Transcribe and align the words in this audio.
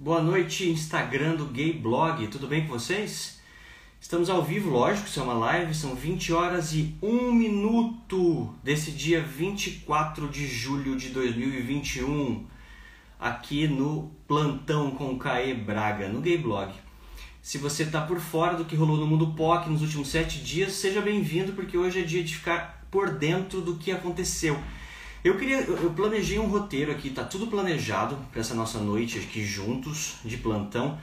Boa 0.00 0.22
noite, 0.22 0.70
Instagram 0.70 1.34
do 1.34 1.46
Gay 1.46 1.72
Blog, 1.72 2.24
tudo 2.28 2.46
bem 2.46 2.64
com 2.64 2.68
vocês? 2.68 3.40
Estamos 4.00 4.30
ao 4.30 4.44
vivo, 4.44 4.70
lógico, 4.70 5.08
isso 5.08 5.18
é 5.18 5.22
uma 5.24 5.34
live, 5.34 5.74
são 5.74 5.96
20 5.96 6.32
horas 6.32 6.72
e 6.72 6.94
1 7.02 7.32
minuto 7.32 8.54
desse 8.62 8.92
dia 8.92 9.20
24 9.20 10.28
de 10.28 10.46
julho 10.46 10.94
de 10.94 11.08
2021, 11.08 12.46
aqui 13.18 13.66
no 13.66 14.12
Plantão 14.28 14.92
com 14.92 15.18
Caê 15.18 15.52
Braga, 15.52 16.06
no 16.08 16.20
Gay 16.20 16.38
Blog. 16.38 16.72
Se 17.42 17.58
você 17.58 17.82
está 17.82 18.00
por 18.00 18.20
fora 18.20 18.56
do 18.56 18.64
que 18.64 18.76
rolou 18.76 18.98
no 18.98 19.06
mundo 19.06 19.34
POC 19.34 19.68
nos 19.68 19.82
últimos 19.82 20.06
7 20.10 20.38
dias, 20.44 20.74
seja 20.74 21.00
bem-vindo, 21.00 21.54
porque 21.54 21.76
hoje 21.76 21.98
é 21.98 22.04
dia 22.04 22.22
de 22.22 22.36
ficar 22.36 22.86
por 22.88 23.10
dentro 23.10 23.60
do 23.60 23.74
que 23.74 23.90
aconteceu. 23.90 24.62
Eu 25.28 25.36
queria, 25.36 25.60
eu 25.60 25.90
planejei 25.90 26.38
um 26.38 26.46
roteiro 26.46 26.90
aqui, 26.90 27.10
tá 27.10 27.22
tudo 27.22 27.48
planejado 27.48 28.16
para 28.32 28.40
essa 28.40 28.54
nossa 28.54 28.78
noite 28.78 29.18
aqui 29.18 29.44
juntos 29.44 30.16
de 30.24 30.38
plantão, 30.38 30.98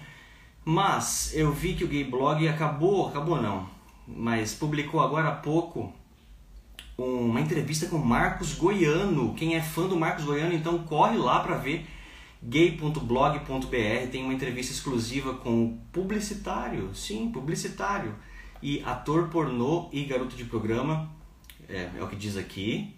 mas 0.65 1.32
eu 1.36 1.51
vi 1.51 1.75
que 1.75 1.84
o 1.84 1.88
Gay 1.88 2.06
Blog 2.06 2.48
acabou, 2.48 3.07
acabou 3.07 3.39
não, 3.39 3.70
mas 4.07 4.51
publicou 4.51 5.00
agora 5.00 5.28
há 5.28 5.36
pouco 5.36 5.93
uma 6.98 7.39
entrevista 7.39 7.86
com 7.86 8.00
Marcos 8.00 8.56
Goiano. 8.56 9.36
Quem 9.36 9.56
é 9.56 9.61
fã 9.61 9.88
do 9.88 9.96
Marcos 9.96 10.26
Goiano, 10.26 10.56
então 10.56 10.79
corre 10.79 11.20
lá 11.20 11.42
para 11.42 11.57
ver 11.57 11.86
gay.blog.br, 12.42 14.10
tem 14.12 14.23
uma 14.23 14.34
entrevista 14.34 14.73
exclusiva 14.73 15.36
com 15.36 15.65
o 15.65 15.79
publicitário, 15.93 16.96
sim, 16.96 17.29
publicitário, 17.29 18.15
e 18.60 18.82
ator 18.84 19.29
pornô 19.29 19.87
e 19.93 20.04
garoto 20.04 20.36
de 20.36 20.46
programa, 20.46 21.12
é, 21.70 21.92
é 21.96 22.04
o 22.04 22.07
que 22.07 22.15
diz 22.15 22.36
aqui, 22.36 22.92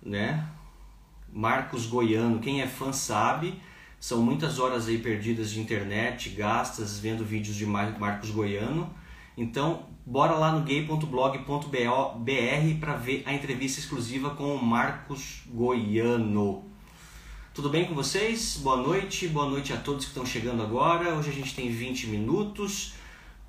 né? 0.00 0.48
Marcos 1.32 1.86
Goiano, 1.86 2.38
quem 2.38 2.60
é 2.60 2.66
fã 2.66 2.92
sabe, 2.92 3.60
são 4.00 4.22
muitas 4.22 4.58
horas 4.58 4.88
aí 4.88 4.98
perdidas 4.98 5.50
de 5.50 5.60
internet, 5.60 6.30
gastas 6.30 6.98
vendo 6.98 7.24
vídeos 7.24 7.56
de 7.56 7.66
Marcos 7.66 8.30
Goiano. 8.30 8.90
Então, 9.36 9.86
bora 10.04 10.34
lá 10.34 10.52
no 10.52 10.64
gay.blog.br 10.64 12.80
para 12.80 12.96
ver 12.96 13.22
a 13.26 13.32
entrevista 13.32 13.80
exclusiva 13.80 14.30
com 14.30 14.54
o 14.54 14.64
Marcos 14.64 15.42
Goiano. 15.46 16.64
Tudo 17.52 17.70
bem 17.70 17.86
com 17.86 17.94
vocês? 17.94 18.58
Boa 18.62 18.76
noite, 18.76 19.26
boa 19.26 19.48
noite 19.48 19.72
a 19.72 19.76
todos 19.76 20.04
que 20.04 20.10
estão 20.10 20.24
chegando 20.24 20.62
agora. 20.62 21.14
Hoje 21.14 21.30
a 21.30 21.32
gente 21.32 21.54
tem 21.54 21.70
20 21.70 22.06
minutos 22.06 22.94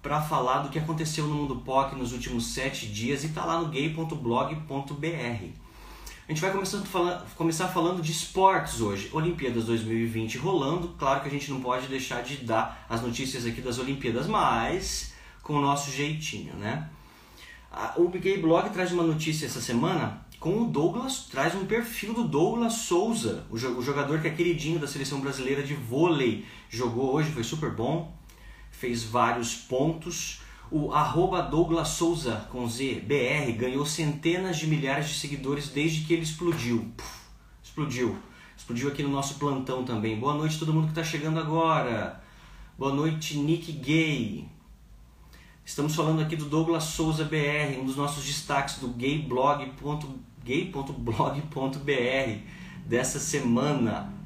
para 0.01 0.21
falar 0.21 0.59
do 0.59 0.69
que 0.69 0.79
aconteceu 0.79 1.27
no 1.27 1.35
mundo 1.35 1.57
POC 1.57 1.95
nos 1.95 2.11
últimos 2.11 2.47
7 2.47 2.87
dias 2.87 3.23
e 3.23 3.27
está 3.27 3.45
lá 3.45 3.61
no 3.61 3.67
gay.blog.br. 3.67 5.68
A 6.29 6.31
gente 6.31 6.41
vai 6.43 6.51
começando 6.51 6.85
fala, 6.85 7.25
começar 7.35 7.67
falando 7.69 8.03
de 8.03 8.11
esportes 8.11 8.81
hoje. 8.81 9.09
Olimpíadas 9.11 9.65
2020 9.65 10.37
rolando. 10.37 10.89
Claro 10.89 11.21
que 11.21 11.27
a 11.27 11.31
gente 11.31 11.49
não 11.49 11.59
pode 11.59 11.87
deixar 11.87 12.21
de 12.21 12.37
dar 12.37 12.85
as 12.87 13.01
notícias 13.01 13.47
aqui 13.47 13.61
das 13.61 13.79
Olimpíadas, 13.79 14.27
mas 14.27 15.11
com 15.41 15.55
o 15.55 15.59
nosso 15.59 15.89
jeitinho, 15.89 16.53
né? 16.53 16.87
O 17.95 18.07
Gay 18.09 18.39
Blog 18.39 18.69
traz 18.69 18.91
uma 18.91 19.01
notícia 19.01 19.47
essa 19.47 19.59
semana 19.59 20.23
com 20.39 20.61
o 20.61 20.67
Douglas, 20.67 21.25
traz 21.31 21.55
um 21.55 21.65
perfil 21.65 22.13
do 22.13 22.23
Douglas 22.23 22.73
Souza, 22.73 23.47
o 23.49 23.57
jogador 23.57 24.21
que 24.21 24.27
é 24.27 24.31
queridinho 24.31 24.77
da 24.77 24.85
seleção 24.85 25.19
brasileira 25.19 25.63
de 25.63 25.73
vôlei. 25.73 26.45
Jogou 26.69 27.11
hoje, 27.11 27.31
foi 27.31 27.43
super 27.43 27.71
bom, 27.71 28.15
fez 28.69 29.03
vários 29.03 29.55
pontos. 29.55 30.41
O 30.71 30.93
arroba 30.93 31.41
Douglas 31.41 31.87
Souza 31.87 32.47
com 32.51 32.67
Z, 32.67 33.01
BR, 33.01 33.51
ganhou 33.57 33.83
centenas 33.87 34.55
de 34.55 34.67
milhares 34.67 35.09
de 35.09 35.15
seguidores 35.15 35.69
desde 35.69 36.01
que 36.05 36.13
ele 36.13 36.21
explodiu. 36.21 36.91
Puf, 36.95 37.09
explodiu. 37.63 38.15
Explodiu 38.55 38.89
aqui 38.89 39.01
no 39.01 39.09
nosso 39.09 39.39
plantão 39.39 39.83
também. 39.83 40.19
Boa 40.19 40.35
noite 40.35 40.59
todo 40.59 40.71
mundo 40.71 40.83
que 40.83 40.91
está 40.91 41.03
chegando 41.03 41.39
agora. 41.39 42.21
Boa 42.77 42.93
noite, 42.93 43.35
Nick 43.35 43.71
Gay. 43.71 44.47
Estamos 45.65 45.95
falando 45.95 46.21
aqui 46.21 46.35
do 46.35 46.45
Douglas 46.45 46.83
Souza 46.83 47.23
BR, 47.23 47.79
um 47.81 47.85
dos 47.85 47.95
nossos 47.95 48.23
destaques 48.23 48.77
do 48.77 48.89
gayblog.blog.br 48.89 49.99
dessa 52.85 53.19
semana. 53.19 54.18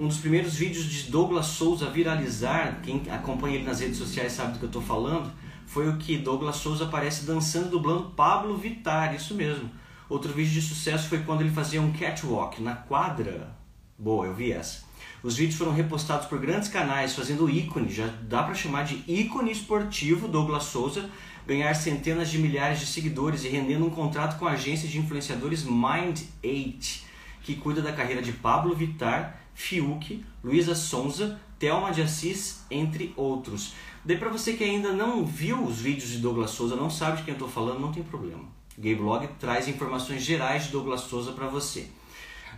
Um 0.00 0.06
dos 0.06 0.18
primeiros 0.18 0.54
vídeos 0.54 0.84
de 0.84 1.10
Douglas 1.10 1.46
Souza 1.46 1.90
viralizar, 1.90 2.80
quem 2.84 3.02
acompanha 3.10 3.56
ele 3.56 3.64
nas 3.64 3.80
redes 3.80 3.98
sociais 3.98 4.32
sabe 4.32 4.52
do 4.52 4.58
que 4.60 4.64
eu 4.64 4.68
estou 4.68 4.82
falando, 4.82 5.28
foi 5.66 5.88
o 5.88 5.96
que 5.96 6.16
Douglas 6.16 6.56
Souza 6.56 6.84
aparece 6.84 7.26
dançando 7.26 7.70
dublando 7.70 8.10
Pablo 8.10 8.56
Vittar, 8.56 9.12
isso 9.12 9.34
mesmo. 9.34 9.68
Outro 10.08 10.32
vídeo 10.32 10.52
de 10.52 10.62
sucesso 10.62 11.08
foi 11.08 11.18
quando 11.24 11.40
ele 11.40 11.50
fazia 11.50 11.82
um 11.82 11.92
catwalk 11.92 12.62
na 12.62 12.76
quadra. 12.76 13.56
Boa, 13.98 14.26
eu 14.26 14.34
vi 14.34 14.52
essa. 14.52 14.86
Os 15.20 15.36
vídeos 15.36 15.58
foram 15.58 15.72
repostados 15.72 16.28
por 16.28 16.38
grandes 16.38 16.68
canais, 16.68 17.16
fazendo 17.16 17.50
ícone, 17.50 17.90
já 17.90 18.06
dá 18.06 18.44
para 18.44 18.54
chamar 18.54 18.84
de 18.84 19.02
ícone 19.08 19.50
esportivo 19.50 20.28
Douglas 20.28 20.64
Souza, 20.64 21.10
ganhar 21.44 21.74
centenas 21.74 22.30
de 22.30 22.38
milhares 22.38 22.78
de 22.78 22.86
seguidores 22.86 23.44
e 23.44 23.48
rendendo 23.48 23.84
um 23.84 23.90
contrato 23.90 24.38
com 24.38 24.46
a 24.46 24.52
agência 24.52 24.88
de 24.88 24.96
influenciadores 24.96 25.66
Mind8, 25.66 27.00
que 27.42 27.56
cuida 27.56 27.82
da 27.82 27.92
carreira 27.92 28.22
de 28.22 28.30
Pablo 28.30 28.76
Vittar 28.76 29.47
Fiuk, 29.58 30.24
Luísa 30.42 30.72
Sonza, 30.72 31.38
Thelma 31.58 31.90
de 31.90 32.00
Assis, 32.00 32.64
entre 32.70 33.12
outros. 33.16 33.74
Daí 34.04 34.16
para 34.16 34.30
você 34.30 34.52
que 34.52 34.62
ainda 34.62 34.92
não 34.92 35.26
viu 35.26 35.64
os 35.64 35.80
vídeos 35.80 36.10
de 36.10 36.18
Douglas 36.18 36.52
Souza, 36.52 36.76
não 36.76 36.88
sabe 36.88 37.16
de 37.16 37.24
quem 37.24 37.32
eu 37.32 37.34
estou 37.34 37.48
falando, 37.48 37.80
não 37.80 37.90
tem 37.90 38.04
problema. 38.04 38.44
O 38.78 38.80
Gay 38.80 38.94
Blog 38.94 39.26
traz 39.40 39.66
informações 39.66 40.22
gerais 40.22 40.66
de 40.66 40.70
Douglas 40.70 41.00
Souza 41.00 41.32
para 41.32 41.48
você. 41.48 41.88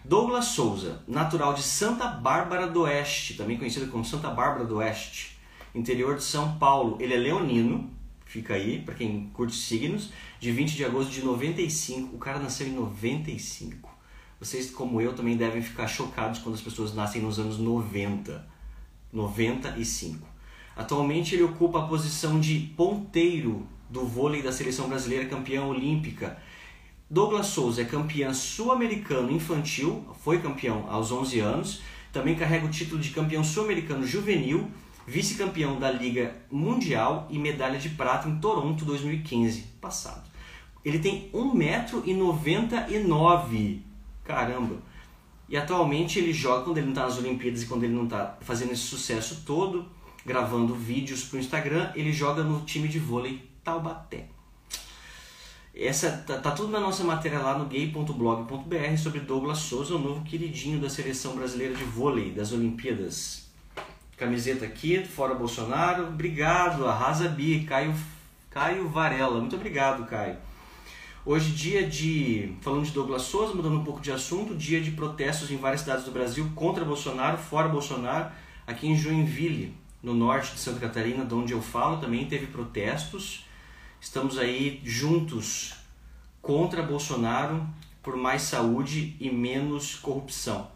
Douglas 0.04 0.44
Souza, 0.44 1.02
natural 1.08 1.54
de 1.54 1.62
Santa 1.62 2.06
Bárbara 2.06 2.66
do 2.66 2.82
Oeste, 2.82 3.34
também 3.34 3.56
conhecido 3.56 3.90
como 3.90 4.04
Santa 4.04 4.28
Bárbara 4.28 4.66
do 4.66 4.76
Oeste, 4.76 5.38
interior 5.74 6.16
de 6.16 6.22
São 6.22 6.58
Paulo. 6.58 6.98
Ele 7.00 7.14
é 7.14 7.18
leonino, 7.18 7.90
fica 8.26 8.52
aí 8.52 8.78
para 8.78 8.94
quem 8.94 9.30
curte 9.32 9.56
signos, 9.56 10.10
de 10.38 10.52
20 10.52 10.76
de 10.76 10.84
agosto 10.84 11.10
de 11.10 11.22
95. 11.24 12.14
O 12.14 12.18
cara 12.18 12.38
nasceu 12.38 12.66
em 12.66 12.72
95. 12.72 13.89
Vocês, 14.40 14.70
como 14.70 15.00
eu, 15.00 15.12
também 15.12 15.36
devem 15.36 15.60
ficar 15.60 15.86
chocados 15.86 16.40
quando 16.40 16.54
as 16.54 16.62
pessoas 16.62 16.94
nascem 16.94 17.20
nos 17.20 17.38
anos 17.38 17.58
90. 17.58 18.48
95. 19.12 20.26
Atualmente 20.76 21.34
ele 21.34 21.42
ocupa 21.42 21.80
a 21.80 21.86
posição 21.86 22.38
de 22.40 22.72
ponteiro 22.76 23.66
do 23.88 24.06
vôlei 24.06 24.42
da 24.42 24.52
seleção 24.52 24.88
brasileira 24.88 25.26
campeã 25.26 25.64
olímpica. 25.64 26.38
Douglas 27.08 27.46
Souza 27.48 27.82
é 27.82 27.84
campeão 27.84 28.32
sul-americano 28.32 29.32
infantil, 29.32 30.06
foi 30.20 30.40
campeão 30.40 30.86
aos 30.88 31.10
11 31.10 31.40
anos, 31.40 31.82
também 32.12 32.36
carrega 32.36 32.66
o 32.66 32.70
título 32.70 33.00
de 33.00 33.10
campeão 33.10 33.42
sul-americano 33.42 34.06
juvenil, 34.06 34.70
vice-campeão 35.06 35.78
da 35.78 35.90
Liga 35.90 36.36
Mundial 36.50 37.26
e 37.30 37.38
medalha 37.38 37.80
de 37.80 37.88
prata 37.90 38.28
em 38.28 38.38
Toronto 38.38 38.84
2015, 38.84 39.62
passado. 39.80 40.28
Ele 40.84 41.00
tem 41.00 41.28
1,99m 41.34 43.80
caramba. 44.30 44.76
E 45.48 45.56
atualmente 45.56 46.18
ele 46.18 46.32
joga 46.32 46.64
quando 46.64 46.78
ele 46.78 46.86
não 46.86 46.92
está 46.92 47.04
nas 47.04 47.18
Olimpíadas 47.18 47.62
e 47.62 47.66
quando 47.66 47.82
ele 47.82 47.92
não 47.92 48.04
está 48.04 48.38
fazendo 48.40 48.72
esse 48.72 48.82
sucesso 48.82 49.42
todo, 49.44 49.84
gravando 50.24 50.74
vídeos 50.74 51.24
para 51.24 51.36
o 51.38 51.40
Instagram, 51.40 51.90
ele 51.96 52.12
joga 52.12 52.44
no 52.44 52.60
time 52.60 52.86
de 52.86 53.00
vôlei 53.00 53.50
Taubaté. 53.64 54.28
Essa 55.74 56.10
tá, 56.26 56.38
tá, 56.38 56.50
tudo 56.52 56.70
na 56.70 56.80
nossa 56.80 57.02
matéria 57.02 57.38
lá 57.40 57.58
no 57.58 57.66
gay.blog.br 57.66 58.96
sobre 58.96 59.20
Douglas 59.20 59.58
Souza, 59.58 59.94
o 59.94 59.98
novo 59.98 60.24
queridinho 60.24 60.80
da 60.80 60.88
seleção 60.88 61.34
brasileira 61.34 61.74
de 61.74 61.84
vôlei 61.84 62.30
das 62.30 62.52
Olimpíadas. 62.52 63.48
Camiseta 64.16 64.64
aqui, 64.64 65.04
fora 65.04 65.34
Bolsonaro. 65.34 66.08
Obrigado, 66.08 66.86
arrasa 66.86 67.28
Bi, 67.28 67.64
Caio, 67.64 67.94
Caio 68.50 68.88
Varela. 68.88 69.40
Muito 69.40 69.56
obrigado, 69.56 70.06
Caio. 70.06 70.36
Hoje, 71.24 71.52
dia 71.52 71.86
de. 71.86 72.54
Falando 72.62 72.86
de 72.86 72.92
Douglas 72.92 73.22
Souza, 73.22 73.52
mudando 73.52 73.76
um 73.76 73.84
pouco 73.84 74.00
de 74.00 74.10
assunto, 74.10 74.54
dia 74.54 74.80
de 74.80 74.90
protestos 74.92 75.50
em 75.50 75.58
várias 75.58 75.82
cidades 75.82 76.06
do 76.06 76.10
Brasil 76.10 76.50
contra 76.54 76.82
Bolsonaro, 76.82 77.36
fora 77.36 77.68
Bolsonaro. 77.68 78.32
Aqui 78.66 78.88
em 78.88 78.96
Joinville, 78.96 79.76
no 80.02 80.14
norte 80.14 80.54
de 80.54 80.60
Santa 80.60 80.80
Catarina, 80.80 81.22
de 81.22 81.34
onde 81.34 81.52
eu 81.52 81.60
falo, 81.60 81.98
também 81.98 82.24
teve 82.24 82.46
protestos. 82.46 83.44
Estamos 84.00 84.38
aí 84.38 84.80
juntos 84.82 85.74
contra 86.40 86.82
Bolsonaro 86.82 87.68
por 88.02 88.16
mais 88.16 88.40
saúde 88.40 89.14
e 89.20 89.30
menos 89.30 89.96
corrupção. 89.96 90.70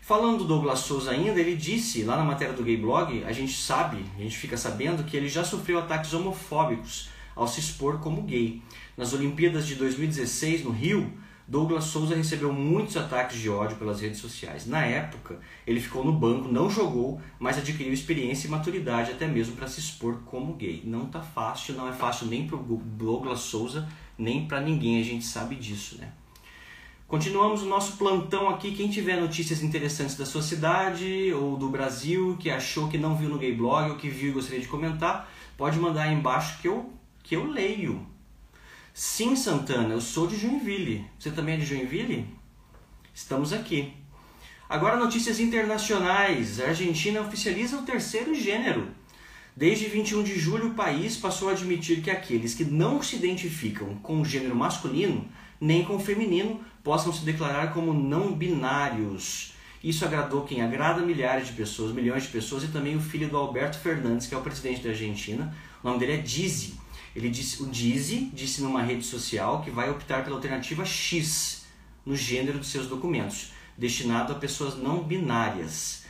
Falando 0.00 0.38
do 0.38 0.44
Douglas 0.44 0.78
Souza 0.80 1.10
ainda, 1.10 1.38
ele 1.38 1.54
disse 1.54 2.02
lá 2.02 2.16
na 2.16 2.24
matéria 2.24 2.54
do 2.54 2.62
Gay 2.62 2.78
Blog, 2.78 3.24
a 3.24 3.32
gente 3.32 3.52
sabe, 3.52 4.02
a 4.16 4.22
gente 4.22 4.38
fica 4.38 4.56
sabendo 4.56 5.04
que 5.04 5.18
ele 5.18 5.28
já 5.28 5.44
sofreu 5.44 5.78
ataques 5.78 6.14
homofóbicos 6.14 7.10
ao 7.40 7.46
se 7.46 7.60
expor 7.60 7.98
como 8.00 8.22
gay. 8.22 8.62
Nas 9.00 9.14
Olimpíadas 9.14 9.66
de 9.66 9.76
2016, 9.76 10.62
no 10.62 10.72
Rio, 10.72 11.10
Douglas 11.48 11.84
Souza 11.84 12.14
recebeu 12.14 12.52
muitos 12.52 12.98
ataques 12.98 13.38
de 13.38 13.48
ódio 13.48 13.78
pelas 13.78 13.98
redes 13.98 14.20
sociais. 14.20 14.66
Na 14.66 14.84
época, 14.84 15.40
ele 15.66 15.80
ficou 15.80 16.04
no 16.04 16.12
banco, 16.12 16.52
não 16.52 16.68
jogou, 16.68 17.18
mas 17.38 17.56
adquiriu 17.56 17.94
experiência 17.94 18.46
e 18.46 18.50
maturidade 18.50 19.12
até 19.12 19.26
mesmo 19.26 19.56
para 19.56 19.66
se 19.66 19.80
expor 19.80 20.18
como 20.26 20.52
gay. 20.52 20.82
Não 20.84 21.06
tá 21.06 21.22
fácil, 21.22 21.76
não 21.76 21.88
é 21.88 21.92
fácil 21.94 22.26
nem 22.26 22.46
para 22.46 22.58
Douglas 22.58 23.40
Souza, 23.40 23.88
nem 24.18 24.46
para 24.46 24.60
ninguém, 24.60 25.00
a 25.00 25.02
gente 25.02 25.24
sabe 25.24 25.54
disso, 25.54 25.96
né? 25.98 26.12
Continuamos 27.08 27.62
o 27.62 27.66
nosso 27.70 27.96
plantão 27.96 28.50
aqui. 28.50 28.72
Quem 28.72 28.90
tiver 28.90 29.18
notícias 29.18 29.62
interessantes 29.62 30.14
da 30.14 30.26
sua 30.26 30.42
cidade 30.42 31.32
ou 31.32 31.56
do 31.56 31.70
Brasil, 31.70 32.36
que 32.38 32.50
achou 32.50 32.86
que 32.86 32.98
não 32.98 33.16
viu 33.16 33.30
no 33.30 33.38
Gay 33.38 33.54
Blog 33.54 33.92
ou 33.92 33.96
que 33.96 34.10
viu 34.10 34.28
e 34.28 34.32
gostaria 34.32 34.60
de 34.60 34.68
comentar, 34.68 35.32
pode 35.56 35.78
mandar 35.78 36.02
aí 36.02 36.14
embaixo 36.14 36.60
que 36.60 36.68
eu, 36.68 36.92
que 37.22 37.34
eu 37.34 37.46
leio. 37.46 38.09
Sim, 38.92 39.36
Santana, 39.36 39.94
eu 39.94 40.00
sou 40.00 40.26
de 40.26 40.36
Joinville. 40.36 41.04
Você 41.18 41.30
também 41.30 41.54
é 41.54 41.58
de 41.58 41.66
Joinville? 41.66 42.26
Estamos 43.14 43.52
aqui. 43.52 43.92
Agora, 44.68 44.96
notícias 44.96 45.40
internacionais. 45.40 46.60
A 46.60 46.68
Argentina 46.68 47.20
oficializa 47.20 47.78
o 47.78 47.82
terceiro 47.82 48.34
gênero. 48.34 48.88
Desde 49.56 49.86
21 49.86 50.22
de 50.22 50.38
julho, 50.38 50.68
o 50.68 50.74
país 50.74 51.16
passou 51.16 51.48
a 51.48 51.52
admitir 51.52 52.02
que 52.02 52.10
aqueles 52.10 52.54
que 52.54 52.64
não 52.64 53.02
se 53.02 53.16
identificam 53.16 53.96
com 53.96 54.20
o 54.20 54.24
gênero 54.24 54.56
masculino 54.56 55.28
nem 55.60 55.84
com 55.84 55.96
o 55.96 56.00
feminino 56.00 56.60
possam 56.82 57.12
se 57.12 57.24
declarar 57.24 57.72
como 57.74 57.92
não 57.92 58.32
binários. 58.32 59.52
Isso 59.82 60.04
agradou 60.04 60.44
quem 60.44 60.62
agrada 60.62 61.02
milhares 61.02 61.48
de 61.48 61.52
pessoas, 61.52 61.92
milhões 61.92 62.24
de 62.24 62.28
pessoas 62.28 62.64
e 62.64 62.68
também 62.68 62.96
o 62.96 63.00
filho 63.00 63.28
do 63.28 63.36
Alberto 63.36 63.78
Fernandes, 63.78 64.26
que 64.26 64.34
é 64.34 64.38
o 64.38 64.42
presidente 64.42 64.82
da 64.82 64.90
Argentina. 64.90 65.54
O 65.82 65.88
nome 65.88 66.00
dele 66.00 66.12
é 66.12 66.16
Dizzy. 66.18 66.74
Ele 67.14 67.28
disse, 67.28 67.62
o 67.62 67.66
Dizzy 67.66 68.30
disse 68.32 68.62
numa 68.62 68.82
rede 68.82 69.04
social 69.04 69.62
que 69.62 69.70
vai 69.70 69.90
optar 69.90 70.22
pela 70.22 70.36
alternativa 70.36 70.84
X 70.84 71.64
no 72.06 72.16
gênero 72.16 72.60
de 72.60 72.66
seus 72.66 72.86
documentos, 72.86 73.52
destinado 73.76 74.32
a 74.32 74.36
pessoas 74.36 74.76
não 74.76 75.02
binárias. 75.02 76.04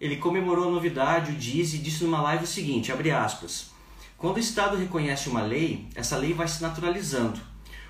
Ele 0.00 0.16
comemorou 0.16 0.68
a 0.68 0.72
novidade, 0.72 1.32
o 1.32 1.36
Dizzy 1.36 1.78
disse 1.78 2.04
numa 2.04 2.20
live 2.22 2.44
o 2.44 2.48
seguinte, 2.48 2.90
abre 2.90 3.10
aspas, 3.10 3.70
quando 4.16 4.36
o 4.36 4.40
Estado 4.40 4.76
reconhece 4.76 5.28
uma 5.28 5.42
lei, 5.42 5.88
essa 5.94 6.16
lei 6.16 6.34
vai 6.34 6.46
se 6.46 6.60
naturalizando. 6.60 7.40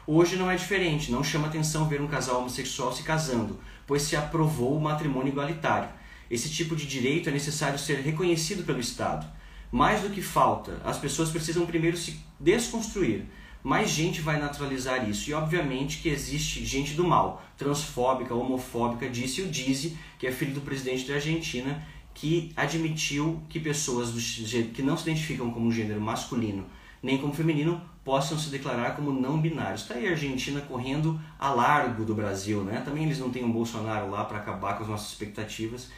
Hoje 0.06 0.36
não 0.36 0.50
é 0.50 0.56
diferente, 0.56 1.10
não 1.10 1.24
chama 1.24 1.48
atenção 1.48 1.88
ver 1.88 2.00
um 2.00 2.08
casal 2.08 2.40
homossexual 2.40 2.92
se 2.92 3.02
casando, 3.02 3.58
pois 3.86 4.02
se 4.02 4.16
aprovou 4.16 4.76
o 4.76 4.80
matrimônio 4.80 5.30
igualitário. 5.30 5.88
Esse 6.30 6.48
tipo 6.48 6.76
de 6.76 6.86
direito 6.86 7.28
é 7.28 7.32
necessário 7.32 7.78
ser 7.78 8.00
reconhecido 8.00 8.64
pelo 8.64 8.80
Estado. 8.80 9.26
Mais 9.70 10.02
do 10.02 10.10
que 10.10 10.20
falta, 10.20 10.80
as 10.84 10.98
pessoas 10.98 11.30
precisam 11.30 11.66
primeiro 11.66 11.96
se 11.96 12.18
desconstruir. 12.38 13.24
Mais 13.62 13.90
gente 13.90 14.20
vai 14.20 14.40
naturalizar 14.40 15.08
isso. 15.08 15.30
E 15.30 15.34
obviamente 15.34 15.98
que 15.98 16.08
existe 16.08 16.64
gente 16.64 16.94
do 16.94 17.04
mal, 17.04 17.42
transfóbica, 17.56 18.34
homofóbica, 18.34 19.08
disse 19.08 19.42
o 19.42 19.48
Dizzy, 19.48 19.96
que 20.18 20.26
é 20.26 20.32
filho 20.32 20.54
do 20.54 20.60
presidente 20.60 21.06
da 21.06 21.14
Argentina, 21.14 21.86
que 22.14 22.52
admitiu 22.56 23.42
que 23.48 23.60
pessoas 23.60 24.10
do, 24.10 24.72
que 24.72 24.82
não 24.82 24.96
se 24.96 25.02
identificam 25.08 25.50
como 25.50 25.70
gênero 25.70 26.00
masculino 26.00 26.66
nem 27.02 27.18
como 27.18 27.32
feminino 27.32 27.80
possam 28.04 28.38
se 28.38 28.50
declarar 28.50 28.96
como 28.96 29.12
não 29.12 29.40
binários. 29.40 29.82
Está 29.82 29.94
aí 29.94 30.06
a 30.08 30.10
Argentina 30.10 30.60
correndo 30.60 31.20
a 31.38 31.50
largo 31.50 32.04
do 32.04 32.14
Brasil, 32.14 32.62
né? 32.62 32.82
Também 32.84 33.04
eles 33.04 33.18
não 33.18 33.30
têm 33.30 33.44
um 33.44 33.52
Bolsonaro 33.52 34.10
lá 34.10 34.24
para 34.24 34.38
acabar 34.38 34.76
com 34.76 34.84
as 34.84 34.88
nossas 34.88 35.08
expectativas 35.08 35.90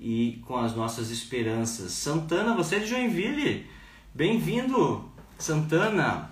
e 0.00 0.42
com 0.46 0.56
as 0.56 0.74
nossas 0.74 1.10
esperanças. 1.10 1.92
Santana, 1.92 2.56
você 2.56 2.76
é 2.76 2.78
de 2.78 2.86
Joinville. 2.86 3.66
Bem-vindo, 4.14 5.04
Santana. 5.38 6.30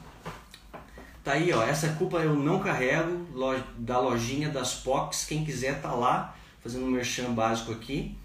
Tá 1.22 1.32
aí, 1.32 1.52
ó. 1.52 1.62
Essa 1.62 1.90
culpa 1.90 2.16
eu 2.20 2.34
não 2.34 2.58
carrego 2.60 3.26
da 3.76 4.00
lojinha 4.00 4.48
das 4.48 4.74
POCs. 4.74 5.26
Quem 5.26 5.44
quiser 5.44 5.82
tá 5.82 5.92
lá, 5.92 6.34
fazendo 6.62 6.86
um 6.86 6.90
merchan 6.90 7.32
básico 7.32 7.70
aqui. 7.70 8.16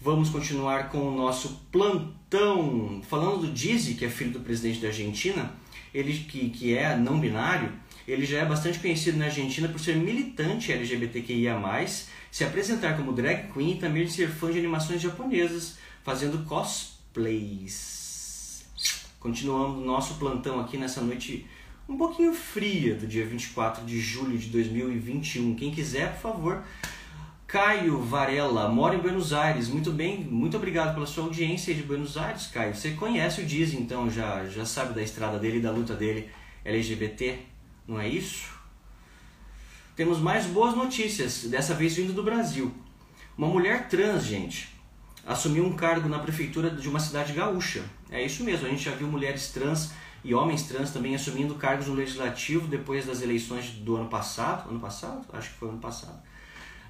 Vamos 0.00 0.28
continuar 0.30 0.90
com 0.90 0.98
o 0.98 1.16
nosso 1.16 1.60
plantão. 1.70 3.00
Falando 3.08 3.42
do 3.42 3.52
Dizzy, 3.52 3.94
que 3.94 4.04
é 4.04 4.10
filho 4.10 4.32
do 4.32 4.40
presidente 4.40 4.80
da 4.80 4.88
Argentina, 4.88 5.52
ele 5.94 6.12
que, 6.24 6.50
que 6.50 6.76
é 6.76 6.96
não 6.96 7.20
binário, 7.20 7.72
ele 8.06 8.26
já 8.26 8.38
é 8.38 8.44
bastante 8.44 8.78
conhecido 8.78 9.18
na 9.18 9.26
Argentina 9.26 9.68
por 9.68 9.78
ser 9.80 9.96
militante 9.96 10.72
LGBTQIA+, 10.72 11.86
se 12.30 12.44
apresentar 12.44 12.96
como 12.96 13.12
drag 13.12 13.52
queen 13.52 13.72
e 13.72 13.78
também 13.78 14.06
ser 14.08 14.28
fã 14.28 14.50
de 14.50 14.58
animações 14.58 15.00
japonesas, 15.00 15.78
fazendo 16.02 16.44
cosplays. 16.46 17.92
Continuando 19.20 19.80
nosso 19.80 20.14
plantão 20.14 20.58
aqui 20.60 20.76
nessa 20.76 21.00
noite 21.00 21.46
um 21.88 21.96
pouquinho 21.96 22.32
fria 22.32 22.94
do 22.94 23.06
dia 23.06 23.24
24 23.26 23.84
de 23.84 24.00
julho 24.00 24.38
de 24.38 24.48
2021. 24.48 25.54
Quem 25.54 25.70
quiser, 25.70 26.14
por 26.14 26.20
favor, 26.20 26.64
Caio 27.46 28.00
Varela, 28.00 28.68
mora 28.68 28.94
em 28.94 28.98
Buenos 28.98 29.32
Aires. 29.32 29.68
Muito 29.68 29.92
bem, 29.92 30.24
muito 30.24 30.56
obrigado 30.56 30.94
pela 30.94 31.06
sua 31.06 31.24
audiência 31.24 31.74
de 31.74 31.82
Buenos 31.82 32.16
Aires, 32.16 32.46
Caio. 32.46 32.74
Você 32.74 32.92
conhece 32.92 33.42
o 33.42 33.44
Diz, 33.44 33.74
então, 33.74 34.10
já, 34.10 34.46
já 34.46 34.64
sabe 34.64 34.94
da 34.94 35.02
estrada 35.02 35.38
dele 35.38 35.58
e 35.58 35.60
da 35.60 35.70
luta 35.70 35.94
dele 35.94 36.30
LGBT, 36.64 37.40
não 37.86 38.00
é 38.00 38.08
isso? 38.08 38.50
Temos 39.94 40.18
mais 40.18 40.46
boas 40.46 40.74
notícias, 40.74 41.44
dessa 41.44 41.74
vez 41.74 41.94
vindo 41.96 42.12
do 42.12 42.22
Brasil. 42.22 42.72
Uma 43.36 43.48
mulher 43.48 43.88
trans, 43.88 44.24
gente, 44.24 44.68
assumiu 45.26 45.64
um 45.64 45.74
cargo 45.74 46.08
na 46.08 46.18
prefeitura 46.18 46.70
de 46.70 46.88
uma 46.88 47.00
cidade 47.00 47.32
gaúcha. 47.32 47.84
É 48.10 48.24
isso 48.24 48.42
mesmo, 48.44 48.66
a 48.66 48.70
gente 48.70 48.82
já 48.82 48.92
viu 48.92 49.06
mulheres 49.06 49.50
trans 49.50 49.92
e 50.24 50.34
homens 50.34 50.62
trans 50.64 50.90
também 50.90 51.14
assumindo 51.14 51.54
cargos 51.56 51.86
no 51.88 51.94
legislativo 51.94 52.66
depois 52.68 53.06
das 53.06 53.22
eleições 53.22 53.70
do 53.70 53.96
ano 53.96 54.08
passado. 54.08 54.70
Ano 54.70 54.80
passado? 54.80 55.26
Acho 55.32 55.50
que 55.50 55.56
foi 55.56 55.68
ano 55.68 55.78
passado 55.78 56.22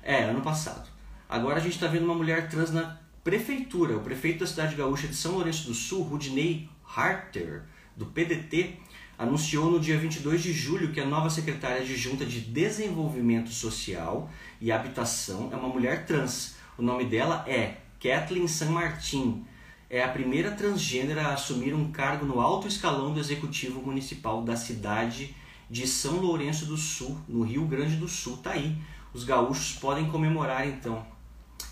é, 0.02 0.24
ano 0.24 0.40
passado. 0.40 0.90
Agora 1.28 1.56
a 1.56 1.60
gente 1.60 1.74
está 1.74 1.86
vendo 1.86 2.04
uma 2.04 2.14
mulher 2.14 2.48
trans 2.48 2.72
na 2.72 2.98
prefeitura. 3.22 3.96
O 3.96 4.00
prefeito 4.00 4.40
da 4.40 4.46
cidade 4.46 4.74
gaúcha 4.74 5.06
de 5.06 5.14
São 5.14 5.32
Lourenço 5.32 5.66
do 5.66 5.74
Sul, 5.74 6.02
Rudinei 6.02 6.68
Harter, 6.84 7.62
do 7.96 8.06
PDT, 8.06 8.78
anunciou 9.22 9.70
no 9.70 9.78
dia 9.78 9.96
22 9.96 10.42
de 10.42 10.52
julho 10.52 10.90
que 10.90 11.00
a 11.00 11.06
nova 11.06 11.30
secretária 11.30 11.84
de 11.84 11.96
Junta 11.96 12.26
de 12.26 12.40
Desenvolvimento 12.40 13.50
Social 13.50 14.28
e 14.60 14.72
Habitação 14.72 15.48
é 15.52 15.56
uma 15.56 15.68
mulher 15.68 16.04
trans. 16.06 16.56
O 16.76 16.82
nome 16.82 17.04
dela 17.04 17.44
é 17.46 17.76
Kathleen 18.00 18.48
San 18.48 18.70
Martin. 18.70 19.44
É 19.88 20.02
a 20.02 20.08
primeira 20.08 20.50
transgênera 20.50 21.28
a 21.28 21.34
assumir 21.34 21.72
um 21.72 21.92
cargo 21.92 22.26
no 22.26 22.40
alto 22.40 22.66
escalão 22.66 23.14
do 23.14 23.20
Executivo 23.20 23.80
Municipal 23.80 24.42
da 24.42 24.56
cidade 24.56 25.36
de 25.70 25.86
São 25.86 26.16
Lourenço 26.16 26.66
do 26.66 26.76
Sul, 26.76 27.16
no 27.28 27.42
Rio 27.42 27.64
Grande 27.64 27.94
do 27.94 28.08
Sul. 28.08 28.38
Tá 28.38 28.50
aí 28.50 28.76
os 29.14 29.22
gaúchos 29.22 29.78
podem 29.78 30.08
comemorar 30.08 30.66
então. 30.66 31.06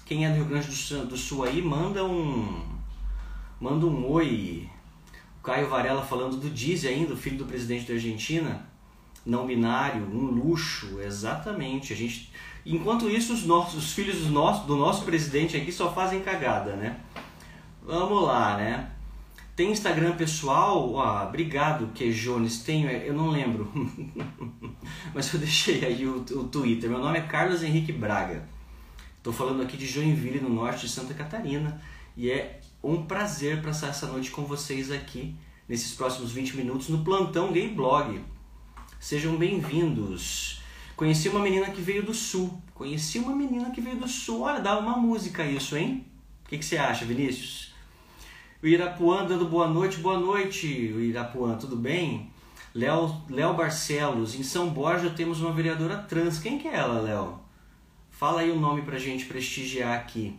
Quem 0.06 0.24
é 0.24 0.28
do 0.28 0.36
Rio 0.36 0.44
Grande 0.44 0.68
do 0.68 0.72
Sul, 0.72 1.04
do 1.04 1.16
Sul 1.16 1.42
aí, 1.42 1.60
manda 1.60 2.04
um 2.04 2.62
manda 3.60 3.86
um 3.86 4.08
oi. 4.08 4.70
Caio 5.42 5.68
Varela 5.68 6.02
falando 6.02 6.36
do 6.36 6.50
Diz 6.50 6.84
ainda, 6.84 7.14
o 7.14 7.16
filho 7.16 7.38
do 7.38 7.46
presidente 7.46 7.86
da 7.86 7.94
Argentina, 7.94 8.66
não 9.24 9.46
binário, 9.46 10.02
um 10.02 10.26
luxo, 10.26 11.00
exatamente. 11.00 11.92
A 11.92 11.96
gente, 11.96 12.32
enquanto 12.64 13.08
isso, 13.08 13.32
os 13.32 13.44
nossos 13.44 13.84
os 13.84 13.92
filhos 13.92 14.18
do 14.18 14.30
nosso, 14.30 14.66
do 14.66 14.76
nosso 14.76 15.04
presidente 15.04 15.56
aqui 15.56 15.72
só 15.72 15.92
fazem 15.92 16.20
cagada, 16.20 16.76
né? 16.76 17.00
Vamos 17.82 18.22
lá, 18.22 18.56
né? 18.56 18.90
Tem 19.56 19.70
Instagram 19.70 20.16
pessoal? 20.16 20.98
Ah, 21.00 21.24
obrigado, 21.26 21.92
Quejones. 21.92 22.62
Tenho, 22.62 22.88
é, 22.88 23.08
eu 23.08 23.12
não 23.12 23.28
lembro. 23.28 23.70
Mas 25.12 25.32
eu 25.32 25.40
deixei 25.40 25.84
aí 25.84 26.06
o, 26.06 26.18
o 26.18 26.44
Twitter. 26.44 26.88
Meu 26.88 26.98
nome 26.98 27.18
é 27.18 27.22
Carlos 27.22 27.62
Henrique 27.62 27.92
Braga. 27.92 28.48
Estou 29.18 29.32
falando 29.32 29.62
aqui 29.62 29.76
de 29.76 29.86
Joinville, 29.86 30.40
no 30.40 30.48
norte 30.48 30.86
de 30.86 30.88
Santa 30.88 31.12
Catarina. 31.12 31.80
E 32.16 32.30
é 32.30 32.59
um 32.82 33.04
prazer 33.04 33.62
passar 33.62 33.88
essa 33.88 34.06
noite 34.06 34.30
com 34.30 34.44
vocês 34.44 34.90
aqui, 34.90 35.34
nesses 35.68 35.94
próximos 35.94 36.32
20 36.32 36.56
minutos, 36.56 36.88
no 36.88 37.04
Plantão 37.04 37.52
Gay 37.52 37.68
Blog. 37.68 38.20
Sejam 38.98 39.36
bem-vindos. 39.36 40.62
Conheci 40.96 41.28
uma 41.28 41.40
menina 41.40 41.70
que 41.70 41.80
veio 41.80 42.02
do 42.02 42.14
sul. 42.14 42.60
Conheci 42.74 43.18
uma 43.18 43.34
menina 43.34 43.70
que 43.70 43.80
veio 43.80 43.96
do 43.96 44.08
sul. 44.08 44.42
Olha, 44.42 44.60
dá 44.60 44.78
uma 44.78 44.96
música 44.96 45.44
isso, 45.44 45.76
hein? 45.76 46.06
O 46.44 46.48
que, 46.48 46.58
que 46.58 46.64
você 46.64 46.78
acha, 46.78 47.04
Vinícius? 47.04 47.74
O 48.62 48.66
Irapuã 48.66 49.24
dando 49.26 49.46
boa 49.46 49.68
noite, 49.68 49.98
boa 49.98 50.18
noite, 50.18 50.66
Irapuã, 50.66 51.56
tudo 51.56 51.76
bem? 51.76 52.30
Léo, 52.74 53.22
Léo 53.28 53.54
Barcelos, 53.54 54.34
em 54.34 54.42
São 54.42 54.70
Borja 54.70 55.10
temos 55.10 55.40
uma 55.40 55.52
vereadora 55.52 55.98
trans. 55.98 56.38
Quem 56.38 56.58
que 56.58 56.68
é 56.68 56.76
ela, 56.76 57.00
Léo? 57.00 57.40
Fala 58.10 58.40
aí 58.40 58.50
o 58.50 58.60
nome 58.60 58.82
pra 58.82 58.98
gente 58.98 59.26
prestigiar 59.26 59.98
aqui. 59.98 60.38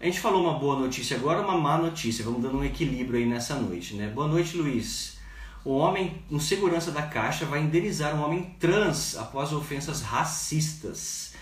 A 0.00 0.06
gente 0.06 0.18
falou 0.18 0.42
uma 0.42 0.58
boa 0.58 0.78
notícia 0.78 1.14
agora, 1.14 1.42
uma 1.42 1.58
má 1.58 1.76
notícia. 1.76 2.24
Vamos 2.24 2.40
dando 2.40 2.56
um 2.56 2.64
equilíbrio 2.64 3.18
aí 3.18 3.26
nessa 3.26 3.56
noite, 3.56 3.94
né? 3.94 4.08
Boa 4.08 4.26
noite, 4.26 4.56
Luiz. 4.56 5.18
O 5.62 5.76
homem, 5.76 6.24
um 6.30 6.40
segurança 6.40 6.90
da 6.90 7.02
Caixa, 7.02 7.44
vai 7.44 7.60
indenizar 7.60 8.16
um 8.16 8.24
homem 8.24 8.56
trans 8.58 9.14
após 9.18 9.52
ofensas 9.52 10.00
racistas. 10.00 11.34